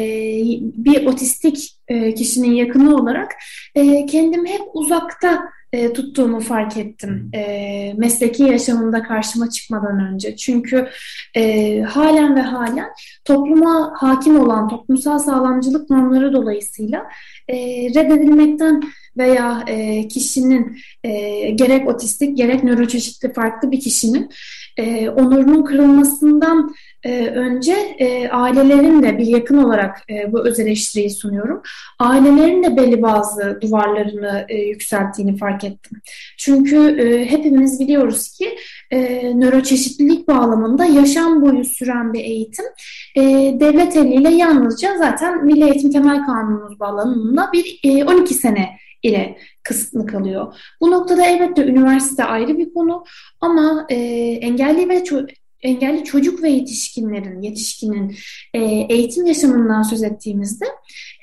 bir 0.75 1.05
otistik 1.05 1.75
e, 1.87 2.13
kişinin 2.13 2.51
yakını 2.51 2.95
olarak 2.95 3.31
e, 3.75 4.05
kendimi 4.05 4.49
hep 4.49 4.61
uzakta 4.73 5.55
e, 5.73 5.93
tuttuğumu 5.93 6.39
fark 6.39 6.77
ettim 6.77 7.29
e, 7.33 7.93
mesleki 7.97 8.43
yaşamımda 8.43 9.03
karşıma 9.03 9.49
çıkmadan 9.49 10.13
önce. 10.13 10.35
Çünkü 10.35 10.87
e, 11.35 11.81
halen 11.81 12.35
ve 12.35 12.41
halen 12.41 12.89
topluma 13.25 13.93
hakim 13.97 14.39
olan 14.39 14.69
toplumsal 14.69 15.19
sağlamcılık 15.19 15.89
normları 15.89 16.33
dolayısıyla 16.33 17.05
e, 17.47 17.55
reddedilmekten 17.89 18.81
veya 19.17 19.63
e, 19.67 20.07
kişinin 20.07 20.77
e, 21.03 21.49
gerek 21.49 21.87
otistik 21.87 22.37
gerek 22.37 22.63
nöroçeşitli 22.63 23.33
farklı 23.33 23.71
bir 23.71 23.79
kişinin 23.79 24.29
e, 24.77 25.09
onurunun 25.09 25.63
kırılmasından 25.63 26.75
e, 27.03 27.27
önce 27.27 27.73
e, 27.99 28.29
ailelerin 28.29 29.03
de 29.03 29.17
bir 29.17 29.25
yakın 29.25 29.57
olarak 29.57 30.03
e, 30.09 30.31
bu 30.31 30.47
öz 30.47 30.59
eleştiriyi 30.59 31.09
sunuyorum. 31.09 31.61
Ailelerin 31.99 32.63
de 32.63 32.77
belli 32.77 33.01
bazı 33.01 33.59
duvarlarını 33.61 34.45
e, 34.49 34.55
yükselttiğini 34.55 35.37
fark 35.37 35.63
ettim. 35.63 36.01
Çünkü 36.37 36.77
e, 37.01 37.31
hepimiz 37.31 37.79
biliyoruz 37.79 38.29
ki 38.29 38.55
e, 38.91 39.31
nöroçeşitlilik 39.39 40.27
bağlamında 40.27 40.85
yaşam 40.85 41.41
boyu 41.41 41.65
süren 41.65 42.13
bir 42.13 42.19
eğitim 42.19 42.65
e, 43.15 43.21
devlet 43.59 43.97
eliyle 43.97 44.29
yalnızca 44.29 44.97
zaten 44.97 45.45
Milli 45.45 45.63
Eğitim 45.63 45.91
Temel 45.91 46.25
Kanunumuz 46.25 46.79
bağlamında 46.79 47.49
bir 47.53 47.79
e, 47.83 48.03
12 48.03 48.33
sene 48.33 48.69
ile 49.05 49.37
kısıtlı 49.63 50.05
kalıyor. 50.05 50.55
Bu 50.81 50.91
noktada 50.91 51.25
elbette 51.25 51.65
üniversite 51.65 52.23
ayrı 52.23 52.57
bir 52.57 52.73
konu 52.73 53.03
ama 53.41 53.85
e, 53.89 53.95
engelli 54.41 54.89
ve 54.89 54.97
ço- 54.97 55.35
engelli 55.61 56.03
çocuk 56.03 56.43
ve 56.43 56.49
yetişkinlerin, 56.49 57.41
yetişkinin 57.41 58.15
e, 58.53 58.59
eğitim 58.89 59.25
yaşamından 59.25 59.83
söz 59.83 60.03
ettiğimizde 60.03 60.65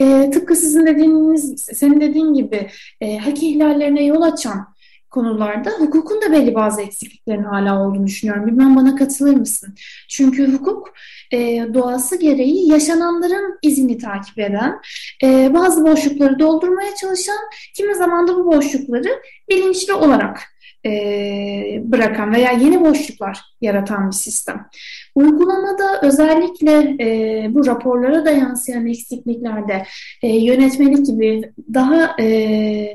e, 0.00 0.30
tıpkı 0.30 0.56
sizin 0.56 0.86
dediğiniz, 0.86 1.54
senin 1.72 2.00
dediğin 2.00 2.34
gibi 2.34 2.70
e, 3.00 3.18
hak 3.18 3.42
ihlallerine 3.42 4.04
yol 4.04 4.22
açan 4.22 4.71
konularda 5.12 5.70
hukukun 5.70 6.22
da 6.22 6.32
belli 6.32 6.54
bazı 6.54 6.82
eksikliklerin 6.82 7.42
hala 7.44 7.86
olduğunu 7.86 8.06
düşünüyorum. 8.06 8.46
Bilmem 8.46 8.76
bana 8.76 8.96
katılır 8.96 9.34
mısın? 9.34 9.74
Çünkü 10.08 10.52
hukuk 10.52 10.94
e, 11.32 11.66
doğası 11.74 12.16
gereği 12.16 12.68
yaşananların 12.68 13.58
izini 13.62 13.98
takip 13.98 14.38
eden, 14.38 14.80
e, 15.24 15.54
bazı 15.54 15.84
boşlukları 15.84 16.38
doldurmaya 16.38 16.94
çalışan, 16.94 17.38
kimi 17.76 17.94
zaman 17.94 18.28
da 18.28 18.36
bu 18.36 18.46
boşlukları 18.46 19.22
bilinçli 19.50 19.92
olarak 19.92 20.51
e, 20.86 21.82
bırakan 21.84 22.32
veya 22.32 22.50
yeni 22.50 22.80
boşluklar 22.80 23.40
yaratan 23.60 24.06
bir 24.06 24.16
sistem. 24.16 24.66
Uygulamada 25.14 26.00
özellikle 26.02 26.96
e, 27.00 27.46
bu 27.54 27.66
raporlara 27.66 28.24
da 28.24 28.30
yansıyan 28.30 28.86
eksikliklerde 28.86 29.86
e, 30.22 30.28
yönetmelik 30.28 31.06
gibi 31.06 31.52
daha 31.74 32.16
e, 32.20 32.26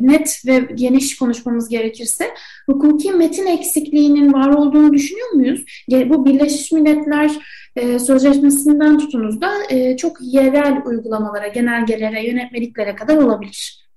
net 0.02 0.42
ve 0.46 0.60
geniş 0.60 1.18
konuşmamız 1.18 1.70
gerekirse 1.70 2.34
hukuki 2.66 3.12
metin 3.12 3.46
eksikliğinin 3.46 4.34
var 4.34 4.50
olduğunu 4.50 4.94
düşünüyor 4.94 5.30
muyuz? 5.30 5.66
Bu 5.90 6.26
Birleşmiş 6.26 6.72
Milletler 6.72 7.32
e, 7.76 8.00
Sözleşmesi'nden 8.00 8.98
tutunuz 8.98 9.42
da 9.42 9.52
e, 9.70 9.98
çok 9.98 10.18
yerel 10.22 10.82
uygulamalara, 10.86 11.48
genelgelere, 11.48 12.28
yönetmeliklere 12.28 12.96
kadar 12.96 13.18
olabilir. 13.18 13.88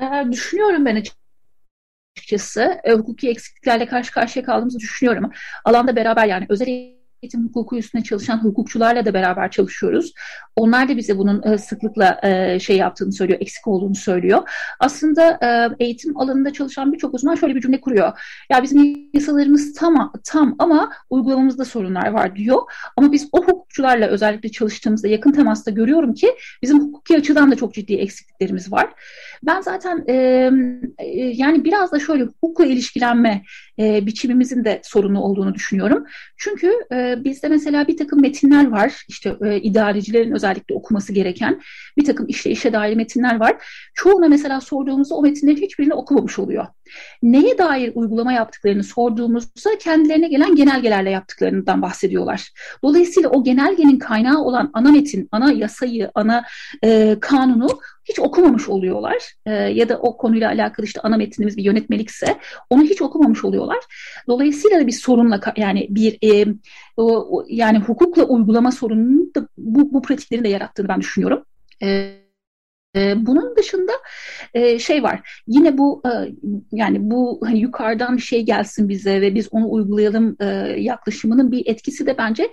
E, 0.00 0.32
düşünüyorum 0.32 0.84
ben 0.84 0.96
açıkçası. 0.96 1.25
E, 2.84 2.92
hukuki 2.92 3.30
eksikliklerle 3.30 3.86
karşı 3.86 4.12
karşıya 4.12 4.44
kaldığımızı 4.44 4.78
düşünüyorum. 4.78 5.30
Alanda 5.64 5.96
beraber 5.96 6.26
yani 6.26 6.46
özel 6.48 6.96
eğitim 7.22 7.44
hukuku 7.44 7.76
üstüne 7.76 8.02
çalışan 8.02 8.44
hukukçularla 8.44 9.04
da 9.04 9.14
beraber 9.14 9.50
çalışıyoruz. 9.50 10.12
Onlar 10.56 10.88
da 10.88 10.96
bize 10.96 11.18
bunun 11.18 11.42
e, 11.42 11.58
sıklıkla 11.58 12.20
e, 12.22 12.60
şey 12.60 12.76
yaptığını 12.76 13.12
söylüyor, 13.12 13.40
eksik 13.40 13.66
olduğunu 13.66 13.94
söylüyor. 13.94 14.48
Aslında 14.80 15.38
e, 15.42 15.84
eğitim 15.84 16.16
alanında 16.16 16.52
çalışan 16.52 16.92
birçok 16.92 17.14
uzman 17.14 17.34
şöyle 17.34 17.54
bir 17.54 17.60
cümle 17.60 17.80
kuruyor. 17.80 18.12
Ya 18.50 18.62
bizim 18.62 19.10
yasalarımız 19.14 19.74
tam, 19.74 20.12
tam 20.24 20.54
ama 20.58 20.92
uygulamamızda 21.10 21.64
sorunlar 21.64 22.06
var 22.10 22.36
diyor. 22.36 22.62
Ama 22.96 23.12
biz 23.12 23.28
o 23.32 23.65
hukukçularla 23.76 24.06
özellikle 24.06 24.48
çalıştığımızda 24.48 25.08
yakın 25.08 25.32
temasta 25.32 25.70
görüyorum 25.70 26.14
ki 26.14 26.34
bizim 26.62 26.80
hukuki 26.80 27.16
açıdan 27.16 27.50
da 27.50 27.56
çok 27.56 27.74
ciddi 27.74 27.94
eksikliklerimiz 27.94 28.72
var. 28.72 28.88
Ben 29.42 29.60
zaten 29.60 30.04
e, 30.08 30.14
yani 31.14 31.64
biraz 31.64 31.92
da 31.92 32.00
şöyle 32.00 32.24
hukukla 32.24 32.66
ilişkilenme 32.66 33.42
e, 33.78 34.06
biçimimizin 34.06 34.64
de 34.64 34.80
sorunu 34.84 35.20
olduğunu 35.20 35.54
düşünüyorum. 35.54 36.04
Çünkü 36.36 36.72
e, 36.92 37.24
bizde 37.24 37.48
mesela 37.48 37.88
bir 37.88 37.96
takım 37.96 38.20
metinler 38.20 38.66
var. 38.66 39.04
İşte 39.08 39.36
e, 39.44 39.60
idarecilerin 39.60 40.32
özellikle 40.32 40.74
okuması 40.74 41.12
gereken 41.12 41.60
bir 41.98 42.04
takım 42.04 42.26
işte 42.28 42.50
işe 42.50 42.72
dair 42.72 42.96
metinler 42.96 43.40
var. 43.40 43.56
Çoğuna 43.94 44.28
mesela 44.28 44.60
sorduğumuzda 44.60 45.14
o 45.14 45.22
metinlerin 45.22 45.62
hiçbirini 45.62 45.94
okumamış 45.94 46.38
oluyor. 46.38 46.66
Neye 47.22 47.58
dair 47.58 47.92
uygulama 47.94 48.32
yaptıklarını 48.32 48.84
sorduğumuzda 48.84 49.78
kendilerine 49.80 50.28
gelen 50.28 50.54
genelgelerle 50.54 51.10
yaptıklarından 51.10 51.82
bahsediyorlar. 51.82 52.52
Dolayısıyla 52.82 53.30
o 53.30 53.44
genelgenin 53.44 53.98
kaynağı 53.98 54.38
olan 54.38 54.70
ana 54.72 54.92
metin, 54.92 55.28
ana 55.32 55.52
yasayı, 55.52 56.10
ana 56.14 56.44
e, 56.84 57.16
kanunu 57.20 57.68
hiç 58.04 58.18
okumamış 58.18 58.68
oluyorlar. 58.68 59.34
E, 59.46 59.52
ya 59.52 59.88
da 59.88 59.98
o 59.98 60.16
konuyla 60.16 60.48
alakalı 60.48 60.86
işte 60.86 61.00
ana 61.00 61.16
metnimiz 61.16 61.56
bir 61.56 61.64
yönetmelikse 61.64 62.38
onu 62.70 62.82
hiç 62.82 63.02
okumamış 63.02 63.44
oluyorlar. 63.44 63.78
Dolayısıyla 64.28 64.80
da 64.80 64.86
bir 64.86 64.92
sorunla 64.92 65.40
yani 65.56 65.86
bir 65.90 66.18
e, 66.22 66.46
o, 66.96 67.44
yani 67.48 67.78
hukukla 67.78 68.24
uygulama 68.24 68.72
sorununu 68.72 69.34
da 69.34 69.48
bu, 69.58 69.92
bu 69.92 70.02
pratiklerin 70.02 70.44
de 70.44 70.48
yarattığını 70.48 70.88
ben 70.88 71.00
düşünüyorum. 71.00 71.44
Ee, 71.82 72.25
bunun 73.16 73.56
dışında 73.56 73.92
e, 74.54 74.78
şey 74.78 75.02
var. 75.02 75.42
Yine 75.46 75.78
bu 75.78 76.02
e, 76.06 76.10
yani 76.72 76.98
bu 77.00 77.40
hani 77.44 77.58
yukarıdan 77.58 78.16
bir 78.16 78.22
şey 78.22 78.42
gelsin 78.42 78.88
bize 78.88 79.20
ve 79.20 79.34
biz 79.34 79.48
onu 79.50 79.70
uygulayalım 79.70 80.36
e, 80.40 80.46
yaklaşımının 80.78 81.52
bir 81.52 81.66
etkisi 81.66 82.06
de 82.06 82.18
bence 82.18 82.50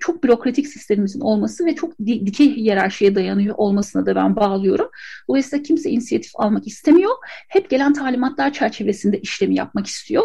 çok 0.00 0.24
bürokratik 0.24 0.66
sistemimizin 0.66 1.20
olması 1.20 1.66
ve 1.66 1.74
çok 1.74 1.98
dikey 2.06 2.56
hiyerarşiye 2.56 3.14
dayanıyor 3.14 3.54
olmasına 3.58 4.06
da 4.06 4.14
ben 4.14 4.36
bağlıyorum. 4.36 4.88
Dolayısıyla 5.28 5.62
kimse 5.62 5.90
inisiyatif 5.90 6.30
almak 6.34 6.66
istemiyor. 6.66 7.10
Hep 7.48 7.70
gelen 7.70 7.92
talimatlar 7.92 8.52
çerçevesinde 8.52 9.20
işlemi 9.20 9.54
yapmak 9.54 9.86
istiyor. 9.86 10.24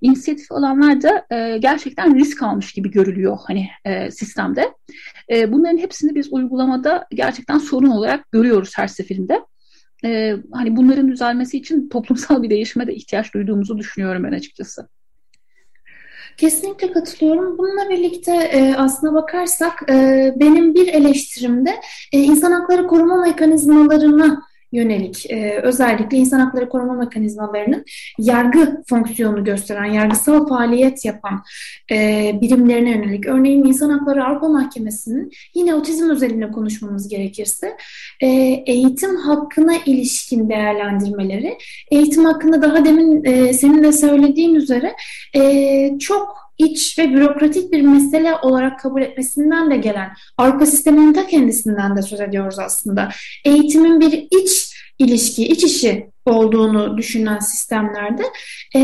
İnisiyatif 0.00 0.52
alanlar 0.52 1.02
da 1.02 1.26
gerçekten 1.58 2.14
risk 2.14 2.42
almış 2.42 2.72
gibi 2.72 2.90
görülüyor 2.90 3.38
hani 3.46 3.68
sistemde. 4.10 4.72
bunların 5.48 5.78
hepsini 5.78 6.14
biz 6.14 6.32
uygulamada 6.32 7.06
gerçekten 7.10 7.58
sorun 7.58 7.90
olarak 7.90 8.32
görüyoruz 8.32 8.72
her 8.76 8.88
seferinde. 8.88 9.40
E, 10.04 10.36
hani 10.52 10.76
bunların 10.76 11.08
düzelmesi 11.08 11.58
için 11.58 11.88
toplumsal 11.88 12.42
bir 12.42 12.50
değişime 12.50 12.86
de 12.86 12.94
ihtiyaç 12.94 13.34
duyduğumuzu 13.34 13.78
düşünüyorum 13.78 14.24
ben 14.24 14.32
açıkçası. 14.32 14.88
Kesinlikle 16.36 16.92
katılıyorum. 16.92 17.58
Bununla 17.58 17.88
birlikte 17.88 18.32
e, 18.32 18.74
aslına 18.74 19.14
bakarsak 19.14 19.90
e, 19.90 20.32
benim 20.36 20.74
bir 20.74 20.88
eleştirimde 20.88 21.80
e, 22.12 22.18
insan 22.18 22.52
hakları 22.52 22.86
koruma 22.86 23.16
mekanizmalarına 23.16 24.49
yönelik 24.72 25.30
e, 25.30 25.60
özellikle 25.62 26.16
insan 26.16 26.40
hakları 26.40 26.68
koruma 26.68 26.94
mekanizmalarının 26.94 27.84
yargı 28.18 28.82
fonksiyonu 28.88 29.44
gösteren, 29.44 29.84
yargısal 29.84 30.48
faaliyet 30.48 31.04
yapan 31.04 31.42
e, 31.92 32.30
birimlerine 32.40 32.90
yönelik. 32.90 33.26
Örneğin 33.26 33.64
İnsan 33.64 33.90
Hakları 33.90 34.24
Avrupa 34.24 34.48
Mahkemesi'nin 34.48 35.30
yine 35.54 35.74
otizm 35.74 36.10
özelinde 36.10 36.50
konuşmamız 36.50 37.08
gerekirse 37.08 37.76
e, 38.20 38.26
eğitim 38.66 39.16
hakkına 39.16 39.76
ilişkin 39.86 40.48
değerlendirmeleri, 40.48 41.58
eğitim 41.90 42.24
hakkında 42.24 42.62
daha 42.62 42.84
demin 42.84 43.24
e, 43.24 43.52
senin 43.52 43.82
de 43.82 43.92
söylediğin 43.92 44.54
üzere 44.54 44.94
e, 45.36 45.98
çok 45.98 46.49
iç 46.60 46.98
ve 46.98 47.14
bürokratik 47.14 47.72
bir 47.72 47.82
mesele 47.82 48.34
olarak 48.42 48.80
kabul 48.80 49.02
etmesinden 49.02 49.70
de 49.70 49.76
gelen 49.76 50.10
Avrupa 50.38 50.66
sisteminin 50.66 51.12
ta 51.12 51.26
kendisinden 51.26 51.96
de 51.96 52.02
söz 52.02 52.20
ediyoruz 52.20 52.58
aslında. 52.58 53.08
Eğitimin 53.44 54.00
bir 54.00 54.12
iç 54.42 54.76
ilişki, 54.98 55.46
iç 55.48 55.64
işi 55.64 56.10
olduğunu 56.26 56.98
düşünen 56.98 57.38
sistemlerde 57.38 58.22
e, 58.76 58.80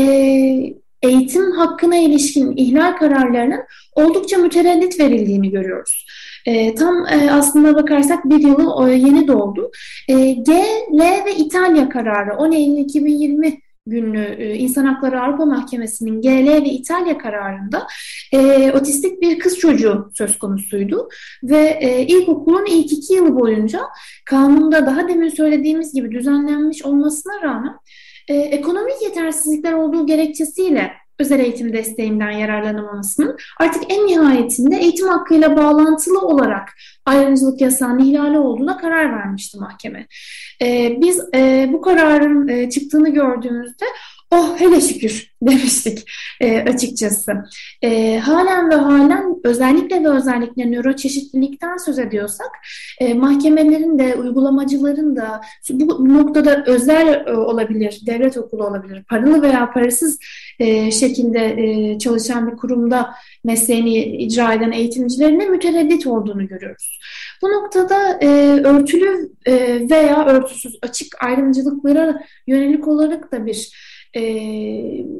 eğitim 1.01 1.51
hakkına 1.51 1.97
ilişkin 1.97 2.57
ihlal 2.57 2.97
kararlarının 2.97 3.63
oldukça 3.95 4.37
mütereddit 4.37 4.99
verildiğini 4.99 5.49
görüyoruz. 5.51 6.05
E, 6.45 6.75
tam 6.75 7.05
e, 7.07 7.31
aslında 7.31 7.75
bakarsak 7.75 8.25
bir 8.25 8.39
yılı 8.39 8.89
e, 8.89 8.93
yeni 8.93 9.27
doldu. 9.27 9.71
E, 10.07 10.31
G, 10.31 10.53
L 10.93 11.25
ve 11.25 11.35
İtalya 11.35 11.89
kararı 11.89 12.37
10 12.37 12.51
Eylül 12.51 12.77
2020 12.77 13.59
günlü 13.89 14.35
e, 14.37 14.55
İnsan 14.55 14.85
Hakları 14.85 15.21
Avrupa 15.21 15.45
Mahkemesi'nin 15.45 16.21
GL 16.21 16.63
ve 16.63 16.69
İtalya 16.69 17.17
kararında 17.17 17.87
e, 18.33 18.71
otistik 18.71 19.21
bir 19.21 19.39
kız 19.39 19.59
çocuğu 19.59 20.11
söz 20.13 20.39
konusuydu. 20.39 21.09
Ve 21.43 21.77
e, 21.81 22.05
ilkokulun 22.05 22.65
ilk 22.65 22.91
iki 22.91 23.13
yılı 23.13 23.35
boyunca 23.35 23.81
kanunda 24.25 24.85
daha 24.85 25.07
demin 25.07 25.29
söylediğimiz 25.29 25.93
gibi 25.93 26.11
düzenlenmiş 26.11 26.85
olmasına 26.85 27.41
rağmen 27.41 27.75
e, 28.27 28.35
ekonomik 28.35 29.01
yetersizlikler 29.01 29.73
olduğu 29.73 30.05
gerekçesiyle 30.05 30.91
özel 31.19 31.39
eğitim 31.39 31.73
desteğinden 31.73 32.31
yararlanamamasının 32.31 33.37
artık 33.59 33.83
en 33.89 34.07
nihayetinde 34.07 34.75
eğitim 34.75 35.07
hakkıyla 35.07 35.57
bağlantılı 35.57 36.19
olarak 36.19 36.69
ayrımcılık 37.07 37.61
yasağının 37.61 37.99
ihlali 37.99 38.37
olduğuna 38.37 38.77
karar 38.77 39.11
vermişti 39.11 39.57
mahkeme. 39.59 40.07
E, 40.61 40.97
biz 41.01 41.21
e, 41.35 41.69
bu 41.73 41.81
kararın 41.81 42.47
e, 42.47 42.69
çıktığını 42.69 43.09
gördüğümüzde 43.09 43.85
oh 44.31 44.59
hele 44.59 44.81
şükür 44.81 45.31
demiştik 45.41 46.09
e, 46.41 46.61
açıkçası. 46.61 47.31
E, 47.81 48.17
halen 48.17 48.69
ve 48.69 48.75
halen 48.75 49.35
özellikle 49.43 50.03
ve 50.03 50.09
özellikle 50.09 50.71
nöroçeşitlilikten 50.71 51.77
söz 51.77 51.99
ediyorsak 51.99 52.51
e, 52.99 53.13
mahkemelerin 53.13 53.99
de 53.99 54.15
uygulamacıların 54.15 55.15
da 55.15 55.41
bu 55.69 56.13
noktada 56.13 56.63
özel 56.67 57.25
e, 57.27 57.33
olabilir, 57.33 58.01
devlet 58.05 58.37
okulu 58.37 58.67
olabilir, 58.67 59.03
paralı 59.03 59.41
veya 59.41 59.71
parasız 59.71 60.19
e, 60.59 60.91
şekilde 60.91 61.55
e, 61.57 61.99
çalışan 61.99 62.51
bir 62.51 62.57
kurumda 62.57 63.13
mesleğini 63.43 63.97
icra 64.03 64.53
eden 64.53 64.71
eğitimcilerin 64.71 65.39
de 65.39 65.45
mütereddit 65.45 66.07
olduğunu 66.07 66.47
görüyoruz. 66.47 66.99
Bu 67.41 67.49
noktada 67.49 68.17
e, 68.21 68.27
örtülü 68.63 69.31
e, 69.45 69.53
veya 69.89 70.25
örtüsüz 70.25 70.79
açık 70.81 71.23
ayrımcılıklara 71.23 72.23
yönelik 72.47 72.87
olarak 72.87 73.31
da 73.31 73.45
bir 73.45 73.71
e, 74.17 74.23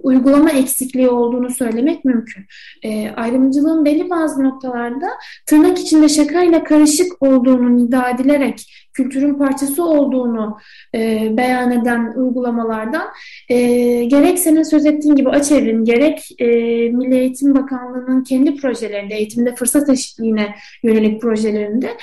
uygulama 0.03 0.51
eksikliği 0.51 1.09
olduğunu 1.09 1.49
söylemek 1.49 2.05
mümkün. 2.05 2.45
E, 2.83 3.09
ayrımcılığın 3.09 3.85
belli 3.85 4.09
bazı 4.09 4.43
noktalarda 4.43 5.07
tırnak 5.45 5.79
içinde 5.79 6.09
şakayla 6.09 6.63
karışık 6.63 7.21
olduğunu 7.23 7.85
iddia 7.85 8.09
edilerek 8.09 8.87
kültürün 8.97 9.33
parçası 9.33 9.83
olduğunu 9.83 10.57
e, 10.95 11.29
beyan 11.37 11.71
eden 11.71 12.13
uygulamalardan 12.15 13.07
e, 13.49 13.57
gerek 14.05 14.39
senin 14.39 14.63
söz 14.63 14.85
ettiğin 14.85 15.15
gibi 15.15 15.29
Açev'in 15.29 15.85
gerek 15.85 16.29
e, 16.39 16.45
Milli 16.89 17.15
Eğitim 17.15 17.55
Bakanlığı'nın 17.55 18.23
kendi 18.23 18.55
projelerinde, 18.55 19.15
eğitimde 19.15 19.55
fırsat 19.55 19.89
eşitliğine 19.89 20.55
yönelik 20.83 21.21
projelerinde 21.21 21.97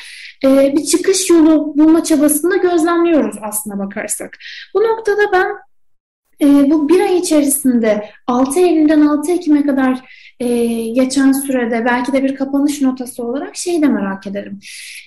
e, 0.44 0.72
bir 0.76 0.85
çıkış 0.85 1.30
yolu 1.30 1.78
bulma 1.78 2.04
çabasını 2.04 2.61
gözlemliyoruz 2.61 3.37
aslına 3.42 3.78
bakarsak. 3.78 4.38
Bu 4.74 4.83
noktada 4.83 5.33
ben 5.33 5.46
e, 6.44 6.70
bu 6.70 6.88
bir 6.88 7.00
ay 7.00 7.18
içerisinde 7.18 8.11
6 8.26 8.61
Eylül'den 8.61 9.00
6 9.00 9.33
Ekim'e 9.33 9.66
kadar 9.66 10.00
e, 10.40 10.46
geçen 10.88 11.33
sürede 11.33 11.85
belki 11.85 12.12
de 12.12 12.24
bir 12.24 12.35
kapanış 12.35 12.83
notası 12.83 13.24
olarak 13.24 13.57
şeyi 13.57 13.83
de 13.83 13.87
merak 13.87 14.26
ederim. 14.26 14.59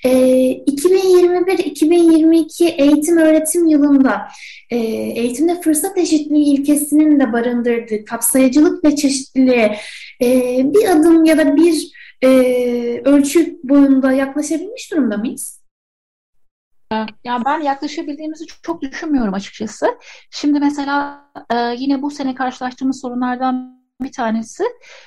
E, 0.05 0.11
2021-2022 0.51 2.63
eğitim 2.63 3.17
öğretim 3.17 3.67
yılında 3.67 4.27
e, 4.69 4.77
eğitimde 5.15 5.61
fırsat 5.61 5.97
eşitliği 5.97 6.45
ilkesinin 6.45 7.19
de 7.19 7.33
barındırdığı 7.33 8.05
kapsayıcılık 8.05 8.85
ve 8.85 8.95
çeşitliliğe 8.95 9.77
e, 10.21 10.61
bir 10.73 10.89
adım 10.89 11.25
ya 11.25 11.37
da 11.37 11.55
bir 11.55 11.91
e, 12.23 12.29
ölçü 13.05 13.59
boyunda 13.63 14.11
yaklaşabilmiş 14.11 14.91
durumda 14.91 15.17
mıyız? 15.17 15.56
Ya 17.23 17.41
ben 17.45 17.59
yaklaşabildiğimizi 17.59 18.45
çok 18.61 18.81
düşünmüyorum 18.81 19.33
açıkçası. 19.33 19.97
Şimdi 20.31 20.59
mesela 20.59 21.25
e, 21.53 21.75
yine 21.77 22.01
bu 22.01 22.11
sene 22.11 22.35
karşılaştığımız 22.35 23.01
sorunlardan 23.01 23.77
bir 24.01 24.11
tanesi 24.11 24.63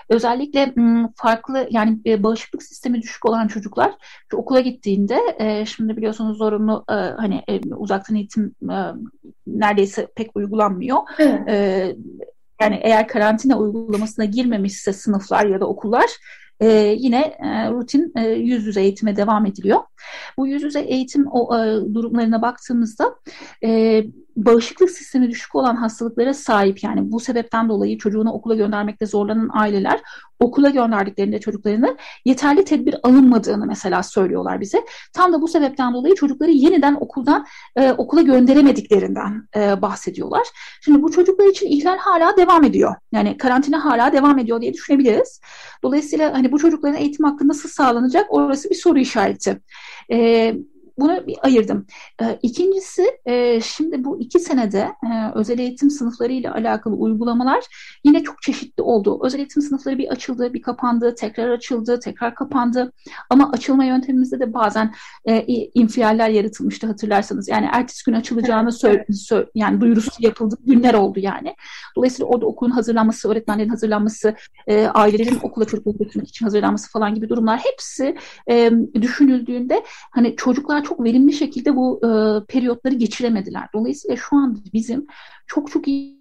özellikle 0.08 0.74
farklı 1.16 1.68
yani 1.70 1.98
e, 2.06 2.22
bağışıklık 2.22 2.62
sistemi 2.62 3.02
düşük 3.02 3.26
olan 3.26 3.48
çocuklar 3.48 3.94
okula 4.34 4.60
gittiğinde 4.60 5.18
e, 5.38 5.66
şimdi 5.66 5.96
biliyorsunuz 5.96 6.38
zorunlu 6.38 6.84
hani 6.88 7.44
uzaktan 7.76 8.16
eğitim 8.16 8.54
neredeyse 9.46 10.06
pek 10.16 10.36
uygulanmıyor. 10.36 10.98
Evet. 11.18 11.96
Yani 12.60 12.80
eğer 12.82 13.08
karantina 13.08 13.58
uygulamasına 13.58 14.24
girmemişse 14.24 14.92
sınıflar 14.92 15.46
ya 15.46 15.60
da 15.60 15.66
okullar 15.66 16.10
e, 16.60 16.96
yine 16.98 17.20
e, 17.20 17.70
rutin 17.70 18.12
e, 18.16 18.28
yüz 18.28 18.66
yüze 18.66 18.82
eğitime 18.82 19.16
devam 19.16 19.46
ediliyor. 19.46 19.80
Bu 20.38 20.46
yüz 20.46 20.62
yüze 20.62 20.80
eğitim 20.80 21.26
o, 21.30 21.58
e, 21.58 21.94
durumlarına 21.94 22.42
baktığımızda 22.42 23.14
e, 23.64 24.02
bağışıklık 24.36 24.90
sistemi 24.90 25.30
düşük 25.30 25.54
olan 25.54 25.76
hastalıklara 25.76 26.34
sahip 26.34 26.82
yani 26.82 27.12
bu 27.12 27.20
sebepten 27.20 27.68
dolayı 27.68 27.98
çocuğunu 27.98 28.32
okula 28.32 28.54
göndermekte 28.54 29.06
zorlanan 29.06 29.50
aileler 29.52 30.00
okula 30.40 30.70
gönderdiklerinde 30.70 31.40
çocuklarını 31.40 31.96
yeterli 32.24 32.64
tedbir 32.64 32.94
alınmadığını 33.02 33.66
mesela 33.66 34.02
söylüyorlar 34.02 34.60
bize. 34.60 34.84
Tam 35.12 35.32
da 35.32 35.42
bu 35.42 35.48
sebepten 35.48 35.94
dolayı 35.94 36.14
çocukları 36.14 36.50
yeniden 36.50 36.94
okuldan 37.00 37.46
e, 37.76 37.92
okula 37.92 38.22
gönderemediklerinden 38.22 39.48
e, 39.56 39.82
bahsediyorlar. 39.82 40.46
Şimdi 40.80 41.02
bu 41.02 41.12
çocuklar 41.12 41.46
için 41.46 41.66
ihlal 41.66 41.98
hala 41.98 42.36
devam 42.36 42.64
ediyor. 42.64 42.94
Yani 43.12 43.36
karantina 43.36 43.84
hala 43.84 44.12
devam 44.12 44.38
ediyor 44.38 44.60
diye 44.60 44.74
düşünebiliriz. 44.74 45.40
Dolayısıyla 45.82 46.34
hani 46.34 46.52
bu 46.52 46.58
çocukların 46.58 46.98
eğitim 46.98 47.26
hakkı 47.26 47.48
nasıl 47.48 47.68
sağlanacak 47.68 48.26
orası 48.28 48.70
bir 48.70 48.74
soru 48.74 48.98
işareti. 48.98 49.60
E, 50.12 50.54
bunu 51.00 51.26
bir 51.26 51.36
ayırdım. 51.42 51.86
E, 52.22 52.38
ikincisi 52.42 53.10
e, 53.26 53.60
şimdi 53.60 54.04
bu 54.04 54.20
iki 54.20 54.40
senede 54.40 54.78
e, 54.78 55.32
özel 55.34 55.58
eğitim 55.58 55.90
sınıfları 55.90 56.32
ile 56.32 56.50
alakalı 56.50 56.94
uygulamalar 56.94 57.64
yine 58.04 58.22
çok 58.22 58.42
çeşitli 58.42 58.82
oldu. 58.82 59.20
Özel 59.22 59.38
eğitim 59.38 59.62
sınıfları 59.62 59.98
bir 59.98 60.08
açıldı, 60.08 60.54
bir 60.54 60.62
kapandı, 60.62 61.14
tekrar 61.14 61.48
açıldı, 61.48 62.00
tekrar 62.00 62.34
kapandı. 62.34 62.92
Ama 63.30 63.50
açılma 63.52 63.84
yöntemimizde 63.84 64.40
de 64.40 64.54
bazen 64.54 64.94
e, 65.24 65.44
infialler 65.74 66.28
yaratılmıştı 66.28 66.86
hatırlarsanız. 66.86 67.48
Yani 67.48 67.68
ertesi 67.72 68.04
gün 68.04 68.14
açılacağını 68.14 68.72
söyle, 68.72 69.06
sö 69.12 69.46
yani 69.54 69.80
duyurusu 69.80 70.10
yapıldı 70.18 70.56
günler 70.64 70.94
oldu 70.94 71.20
yani. 71.20 71.54
Dolayısıyla 71.96 72.26
orada 72.26 72.46
okulun 72.46 72.70
hazırlanması, 72.70 73.30
öğretmenlerin 73.30 73.68
hazırlanması, 73.68 74.34
e, 74.66 74.86
ailelerin 74.86 75.38
okula 75.42 75.64
çocukları 75.64 75.96
götürmek 75.96 76.28
için 76.28 76.46
hazırlanması 76.46 76.90
falan 76.90 77.14
gibi 77.14 77.28
durumlar 77.28 77.60
hepsi 77.64 78.16
e, 78.50 78.70
düşünüldüğünde 78.94 79.82
hani 80.10 80.36
çocuklar 80.36 80.84
çok 80.90 81.04
verimli 81.04 81.32
şekilde 81.32 81.76
bu 81.76 82.00
e, 82.04 82.08
periyotları 82.46 82.94
geçiremediler. 82.94 83.68
Dolayısıyla 83.74 84.16
şu 84.16 84.36
an 84.36 84.58
bizim 84.72 85.06
çok 85.46 85.70
çok 85.70 85.88
iyi 85.88 86.20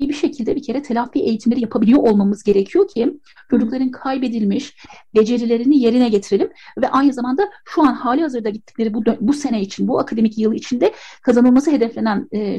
bir 0.00 0.12
şekilde 0.12 0.56
bir 0.56 0.62
kere 0.62 0.82
telafi 0.82 1.18
eğitimleri 1.20 1.60
yapabiliyor 1.60 1.98
olmamız 1.98 2.42
gerekiyor 2.42 2.88
ki 2.88 3.20
çocukların 3.50 3.90
kaybedilmiş 3.90 4.76
becerilerini 5.16 5.78
yerine 5.78 6.08
getirelim 6.08 6.50
ve 6.82 6.88
aynı 6.88 7.12
zamanda 7.12 7.50
şu 7.64 7.82
an 7.82 7.94
hali 7.94 8.22
hazırda 8.22 8.50
gittikleri 8.50 8.94
bu, 8.94 9.02
bu 9.20 9.32
sene 9.32 9.60
için, 9.60 9.88
bu 9.88 9.98
akademik 10.00 10.38
yıl 10.38 10.52
içinde 10.52 10.92
kazanılması 11.22 11.70
hedeflenen 11.70 12.28
e, 12.32 12.58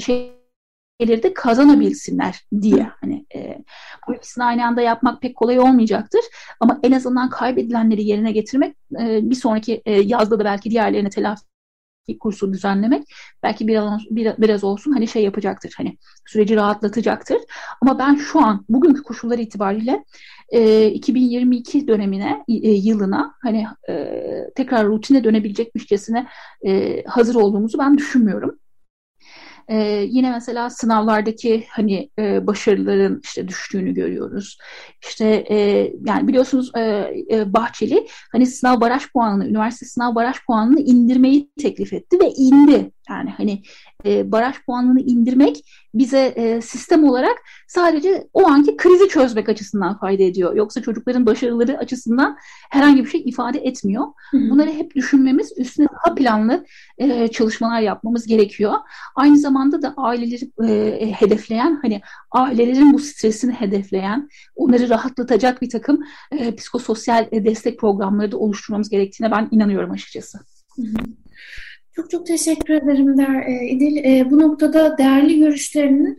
şeyleri 1.01 1.23
de 1.23 1.33
kazanabilsinler 1.33 2.41
diye. 2.61 2.91
Hani 3.01 3.25
e, 3.35 3.63
bu 4.07 4.15
ikisini 4.15 4.43
aynı 4.43 4.65
anda 4.65 4.81
yapmak 4.81 5.21
pek 5.21 5.35
kolay 5.35 5.59
olmayacaktır 5.59 6.21
ama 6.59 6.79
en 6.83 6.91
azından 6.91 7.29
kaybedilenleri 7.29 8.03
yerine 8.03 8.31
getirmek 8.31 8.75
e, 8.99 9.29
bir 9.29 9.35
sonraki 9.35 9.81
e, 9.85 9.91
yazda 9.91 10.39
da 10.39 10.45
belki 10.45 10.71
diğerlerine 10.71 11.09
telafi 11.09 11.43
kursu 12.19 12.53
düzenlemek 12.53 13.03
belki 13.43 13.67
biraz, 13.67 14.01
biraz 14.11 14.63
olsun 14.63 14.91
hani 14.91 15.07
şey 15.07 15.23
yapacaktır 15.23 15.73
hani 15.77 15.97
süreci 16.25 16.55
rahatlatacaktır 16.55 17.37
ama 17.81 17.99
ben 17.99 18.15
şu 18.15 18.39
an 18.39 18.65
bugünkü 18.69 19.03
koşullar 19.03 19.39
itibariyle 19.39 20.03
e, 20.49 20.87
2022 20.87 21.87
dönemine 21.87 22.43
e, 22.47 22.69
yılına 22.69 23.35
hani 23.41 23.65
e, 23.89 24.23
tekrar 24.55 24.87
rutine 24.87 25.23
dönebilecekmişçesine 25.23 26.27
e, 26.65 27.03
hazır 27.03 27.35
olduğumuzu 27.35 27.79
ben 27.79 27.97
düşünmüyorum. 27.97 28.59
E, 29.67 30.05
yine 30.09 30.31
mesela 30.31 30.69
sınavlardaki 30.69 31.65
hani 31.69 32.09
e, 32.19 32.47
başarıların 32.47 33.21
işte 33.23 33.47
düştüğünü 33.47 33.93
görüyoruz. 33.93 34.57
İşte 35.07 35.45
e, 35.49 35.57
yani 36.05 36.27
biliyorsunuz 36.27 36.71
e, 36.77 36.81
e, 37.31 37.53
Bahçeli 37.53 38.07
hani 38.31 38.45
sınav 38.45 38.81
baraj 38.81 39.03
puanını, 39.13 39.47
üniversite 39.47 39.85
sınav 39.85 40.15
baraj 40.15 40.35
puanını 40.47 40.79
indirmeyi 40.79 41.49
teklif 41.61 41.93
etti 41.93 42.19
ve 42.19 42.29
indi. 42.29 42.91
Yani 43.09 43.29
hani 43.29 43.63
e, 44.05 44.31
baraj 44.31 44.55
puanını 44.65 44.99
indirmek 44.99 45.65
bize 45.93 46.19
e, 46.19 46.61
sistem 46.61 47.03
olarak 47.03 47.37
sadece 47.67 48.27
o 48.33 48.47
anki 48.47 48.77
krizi 48.77 49.07
çözmek 49.09 49.49
açısından 49.49 49.99
fayda 49.99 50.23
ediyor. 50.23 50.55
Yoksa 50.55 50.81
çocukların 50.81 51.25
başarıları 51.25 51.77
açısından 51.77 52.37
herhangi 52.69 53.05
bir 53.05 53.09
şey 53.09 53.21
ifade 53.25 53.59
etmiyor. 53.59 54.07
Bunları 54.33 54.69
hep 54.71 54.95
düşünmemiz, 54.95 55.53
üstüne 55.57 55.87
daha 55.87 56.15
planlı 56.15 56.65
e, 56.97 57.27
çalışmalar 57.27 57.81
yapmamız 57.81 58.27
gerekiyor. 58.27 58.73
Aynı 59.15 59.37
zamanda 59.37 59.81
da 59.81 59.93
aileleri 59.97 60.51
e, 60.67 61.11
hedefleyen, 61.11 61.79
hani 61.81 62.01
ailelerin 62.31 62.93
bu 62.93 62.99
stresini 62.99 63.53
hedefleyen, 63.53 64.29
onları 64.55 64.89
rahatlatacak 64.89 65.61
bir 65.61 65.69
takım 65.69 66.03
e, 66.31 66.55
psikososyal 66.55 67.27
e, 67.31 67.45
destek 67.45 67.79
programları 67.79 68.31
da 68.31 68.37
oluşturmamız 68.37 68.89
gerektiğine 68.89 69.31
ben 69.31 69.47
inanıyorum 69.51 69.91
açıkçası. 69.91 70.39
Hı 70.75 70.81
hı. 70.81 70.95
Çok 71.95 72.09
çok 72.09 72.27
teşekkür 72.27 72.73
ederim 72.73 73.17
Der 73.17 73.47
e, 73.47 73.67
İdil. 73.67 73.97
E, 73.97 74.31
bu 74.31 74.39
noktada 74.39 74.97
değerli 74.97 75.39
görüşlerinin 75.39 76.17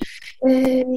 e, 0.49 0.51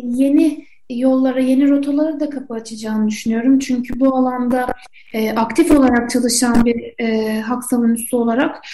yeni 0.04 0.68
yollara, 0.90 1.40
yeni 1.40 1.70
rotalara 1.70 2.20
da 2.20 2.30
kapı 2.30 2.54
açacağını 2.54 3.08
düşünüyorum. 3.08 3.60
Çünkü 3.60 4.00
bu 4.00 4.16
alanda 4.16 4.68
e, 5.14 5.32
aktif 5.32 5.72
olarak 5.72 6.10
çalışan 6.10 6.66
bir 6.66 6.94
e, 7.00 7.40
hak 7.42 7.64
savunucusu 7.64 8.18
olarak 8.18 8.66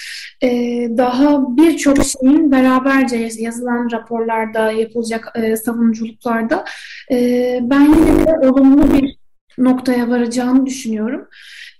e, 0.41 0.49
daha 0.97 1.57
birçok 1.57 1.97
şeyin 2.05 2.51
beraberce 2.51 3.29
yazılan 3.39 3.91
raporlarda, 3.91 4.71
yapılacak 4.71 5.31
e, 5.35 5.57
savunuculuklarda 5.57 6.65
e, 7.11 7.59
ben 7.61 7.81
yine 7.81 8.25
de 8.25 8.49
olumlu 8.49 8.93
bir 8.93 9.22
noktaya 9.57 10.09
varacağını 10.09 10.65
düşünüyorum. 10.65 11.27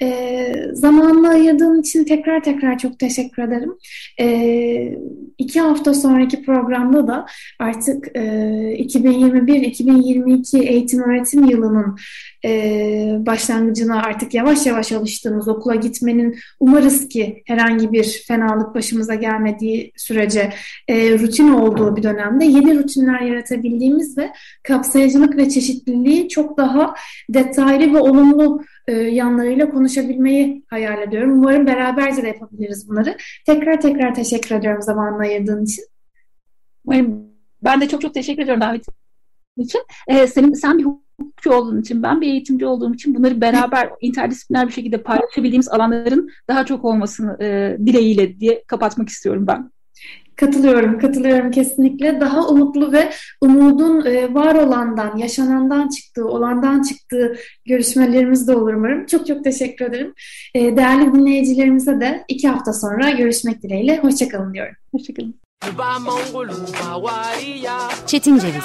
E, 0.01 0.53
zamanını 0.73 1.29
ayırdığın 1.29 1.81
için 1.81 2.03
tekrar 2.03 2.43
tekrar 2.43 2.77
çok 2.77 2.99
teşekkür 2.99 3.43
ederim. 3.43 3.73
E, 4.19 4.97
iki 5.38 5.59
hafta 5.59 5.93
sonraki 5.93 6.43
programda 6.43 7.07
da 7.07 7.25
artık 7.59 8.07
e, 8.15 8.21
2021-2022 8.79 10.63
eğitim 10.63 10.99
öğretim 10.99 11.43
yılının 11.45 11.97
e, 12.45 13.17
başlangıcına 13.19 14.03
artık 14.03 14.34
yavaş 14.34 14.65
yavaş 14.65 14.91
alıştığımız 14.91 15.47
okula 15.47 15.75
gitmenin 15.75 16.39
umarız 16.60 17.08
ki 17.08 17.43
herhangi 17.45 17.91
bir 17.91 18.23
fenalık 18.27 18.75
başımıza 18.75 19.15
gelmediği 19.15 19.91
sürece 19.97 20.53
e, 20.88 21.19
rutin 21.19 21.49
olduğu 21.49 21.95
bir 21.95 22.03
dönemde 22.03 22.45
yeni 22.45 22.79
rutinler 22.79 23.21
yaratabildiğimiz 23.21 24.17
ve 24.17 24.32
kapsayıcılık 24.63 25.38
ve 25.38 25.49
çeşitliliği 25.49 26.29
çok 26.29 26.58
daha 26.58 26.95
detaylı 27.29 27.93
ve 27.93 27.99
olumlu 27.99 28.63
e, 28.88 28.93
yanlarıyla 28.93 29.69
konuşabilmeyi 29.69 30.63
hayal 30.67 31.01
ediyorum. 31.01 31.39
Umarım 31.39 31.67
beraberce 31.67 32.23
de 32.23 32.27
yapabiliriz 32.27 32.89
bunları. 32.89 33.17
Tekrar 33.45 33.82
tekrar 33.82 34.15
teşekkür 34.15 34.56
ediyorum 34.56 34.82
zamanını 34.82 35.21
ayırdığın 35.21 35.65
için. 35.65 35.86
Ben 37.63 37.82
de 37.82 37.88
çok 37.88 38.01
çok 38.01 38.13
teşekkür 38.13 38.43
ediyorum 38.43 38.62
davet 38.62 38.86
için. 39.58 39.82
Ee, 40.08 40.27
senin, 40.27 40.53
sen 40.53 40.77
bir 40.77 40.86
hukukçu 41.23 41.53
olduğun 41.53 41.81
için, 41.81 42.03
ben 42.03 42.21
bir 42.21 42.27
eğitimci 42.27 42.65
olduğum 42.65 42.93
için 42.93 43.15
bunları 43.15 43.41
beraber 43.41 43.89
interdisipliner 44.01 44.67
bir 44.67 44.73
şekilde 44.73 44.97
paylaşabildiğimiz 44.97 45.69
alanların 45.69 46.29
daha 46.47 46.65
çok 46.65 46.86
olmasını 46.86 47.38
e, 47.41 47.77
dileğiyle 47.86 48.39
diye 48.39 48.63
kapatmak 48.67 49.09
istiyorum 49.09 49.47
ben. 49.47 49.71
Katılıyorum, 50.36 50.99
katılıyorum 50.99 51.51
kesinlikle. 51.51 52.19
Daha 52.19 52.47
umutlu 52.47 52.91
ve 52.91 53.09
umudun 53.41 54.05
e, 54.05 54.33
var 54.33 54.55
olandan, 54.55 55.17
yaşanandan 55.17 55.89
çıktığı, 55.89 56.25
olandan 56.25 56.81
çıktığı 56.81 57.36
görüşmelerimiz 57.65 58.47
de 58.47 58.55
olur 58.55 58.73
umarım. 58.73 59.05
Çok 59.05 59.27
çok 59.27 59.43
teşekkür 59.43 59.86
ederim. 59.86 60.13
E, 60.55 60.77
değerli 60.77 61.13
dinleyicilerimize 61.13 61.99
de 61.99 62.23
iki 62.27 62.47
hafta 62.47 62.73
sonra 62.73 63.09
görüşmek 63.09 63.63
dileğiyle. 63.63 63.99
Hoşçakalın 63.99 64.53
diyorum. 64.53 64.75
Hoşçakalın. 64.91 65.36
Çetin 68.07 68.39
Ceviz 68.39 68.63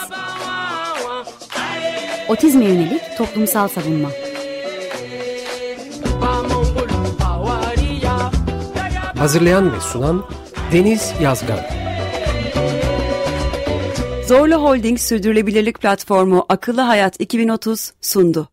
Otizme 2.28 2.64
yönelik 2.64 3.02
toplumsal 3.18 3.68
savunma 3.68 4.08
Hazırlayan 9.18 9.72
ve 9.72 9.80
sunan 9.80 10.24
Deniz 10.72 11.12
Yazgan 11.22 11.60
Zorlu 14.26 14.54
Holding 14.54 14.98
Sürdürülebilirlik 14.98 15.80
Platformu 15.80 16.46
Akıllı 16.48 16.80
Hayat 16.80 17.20
2030 17.20 17.92
sundu. 18.00 18.48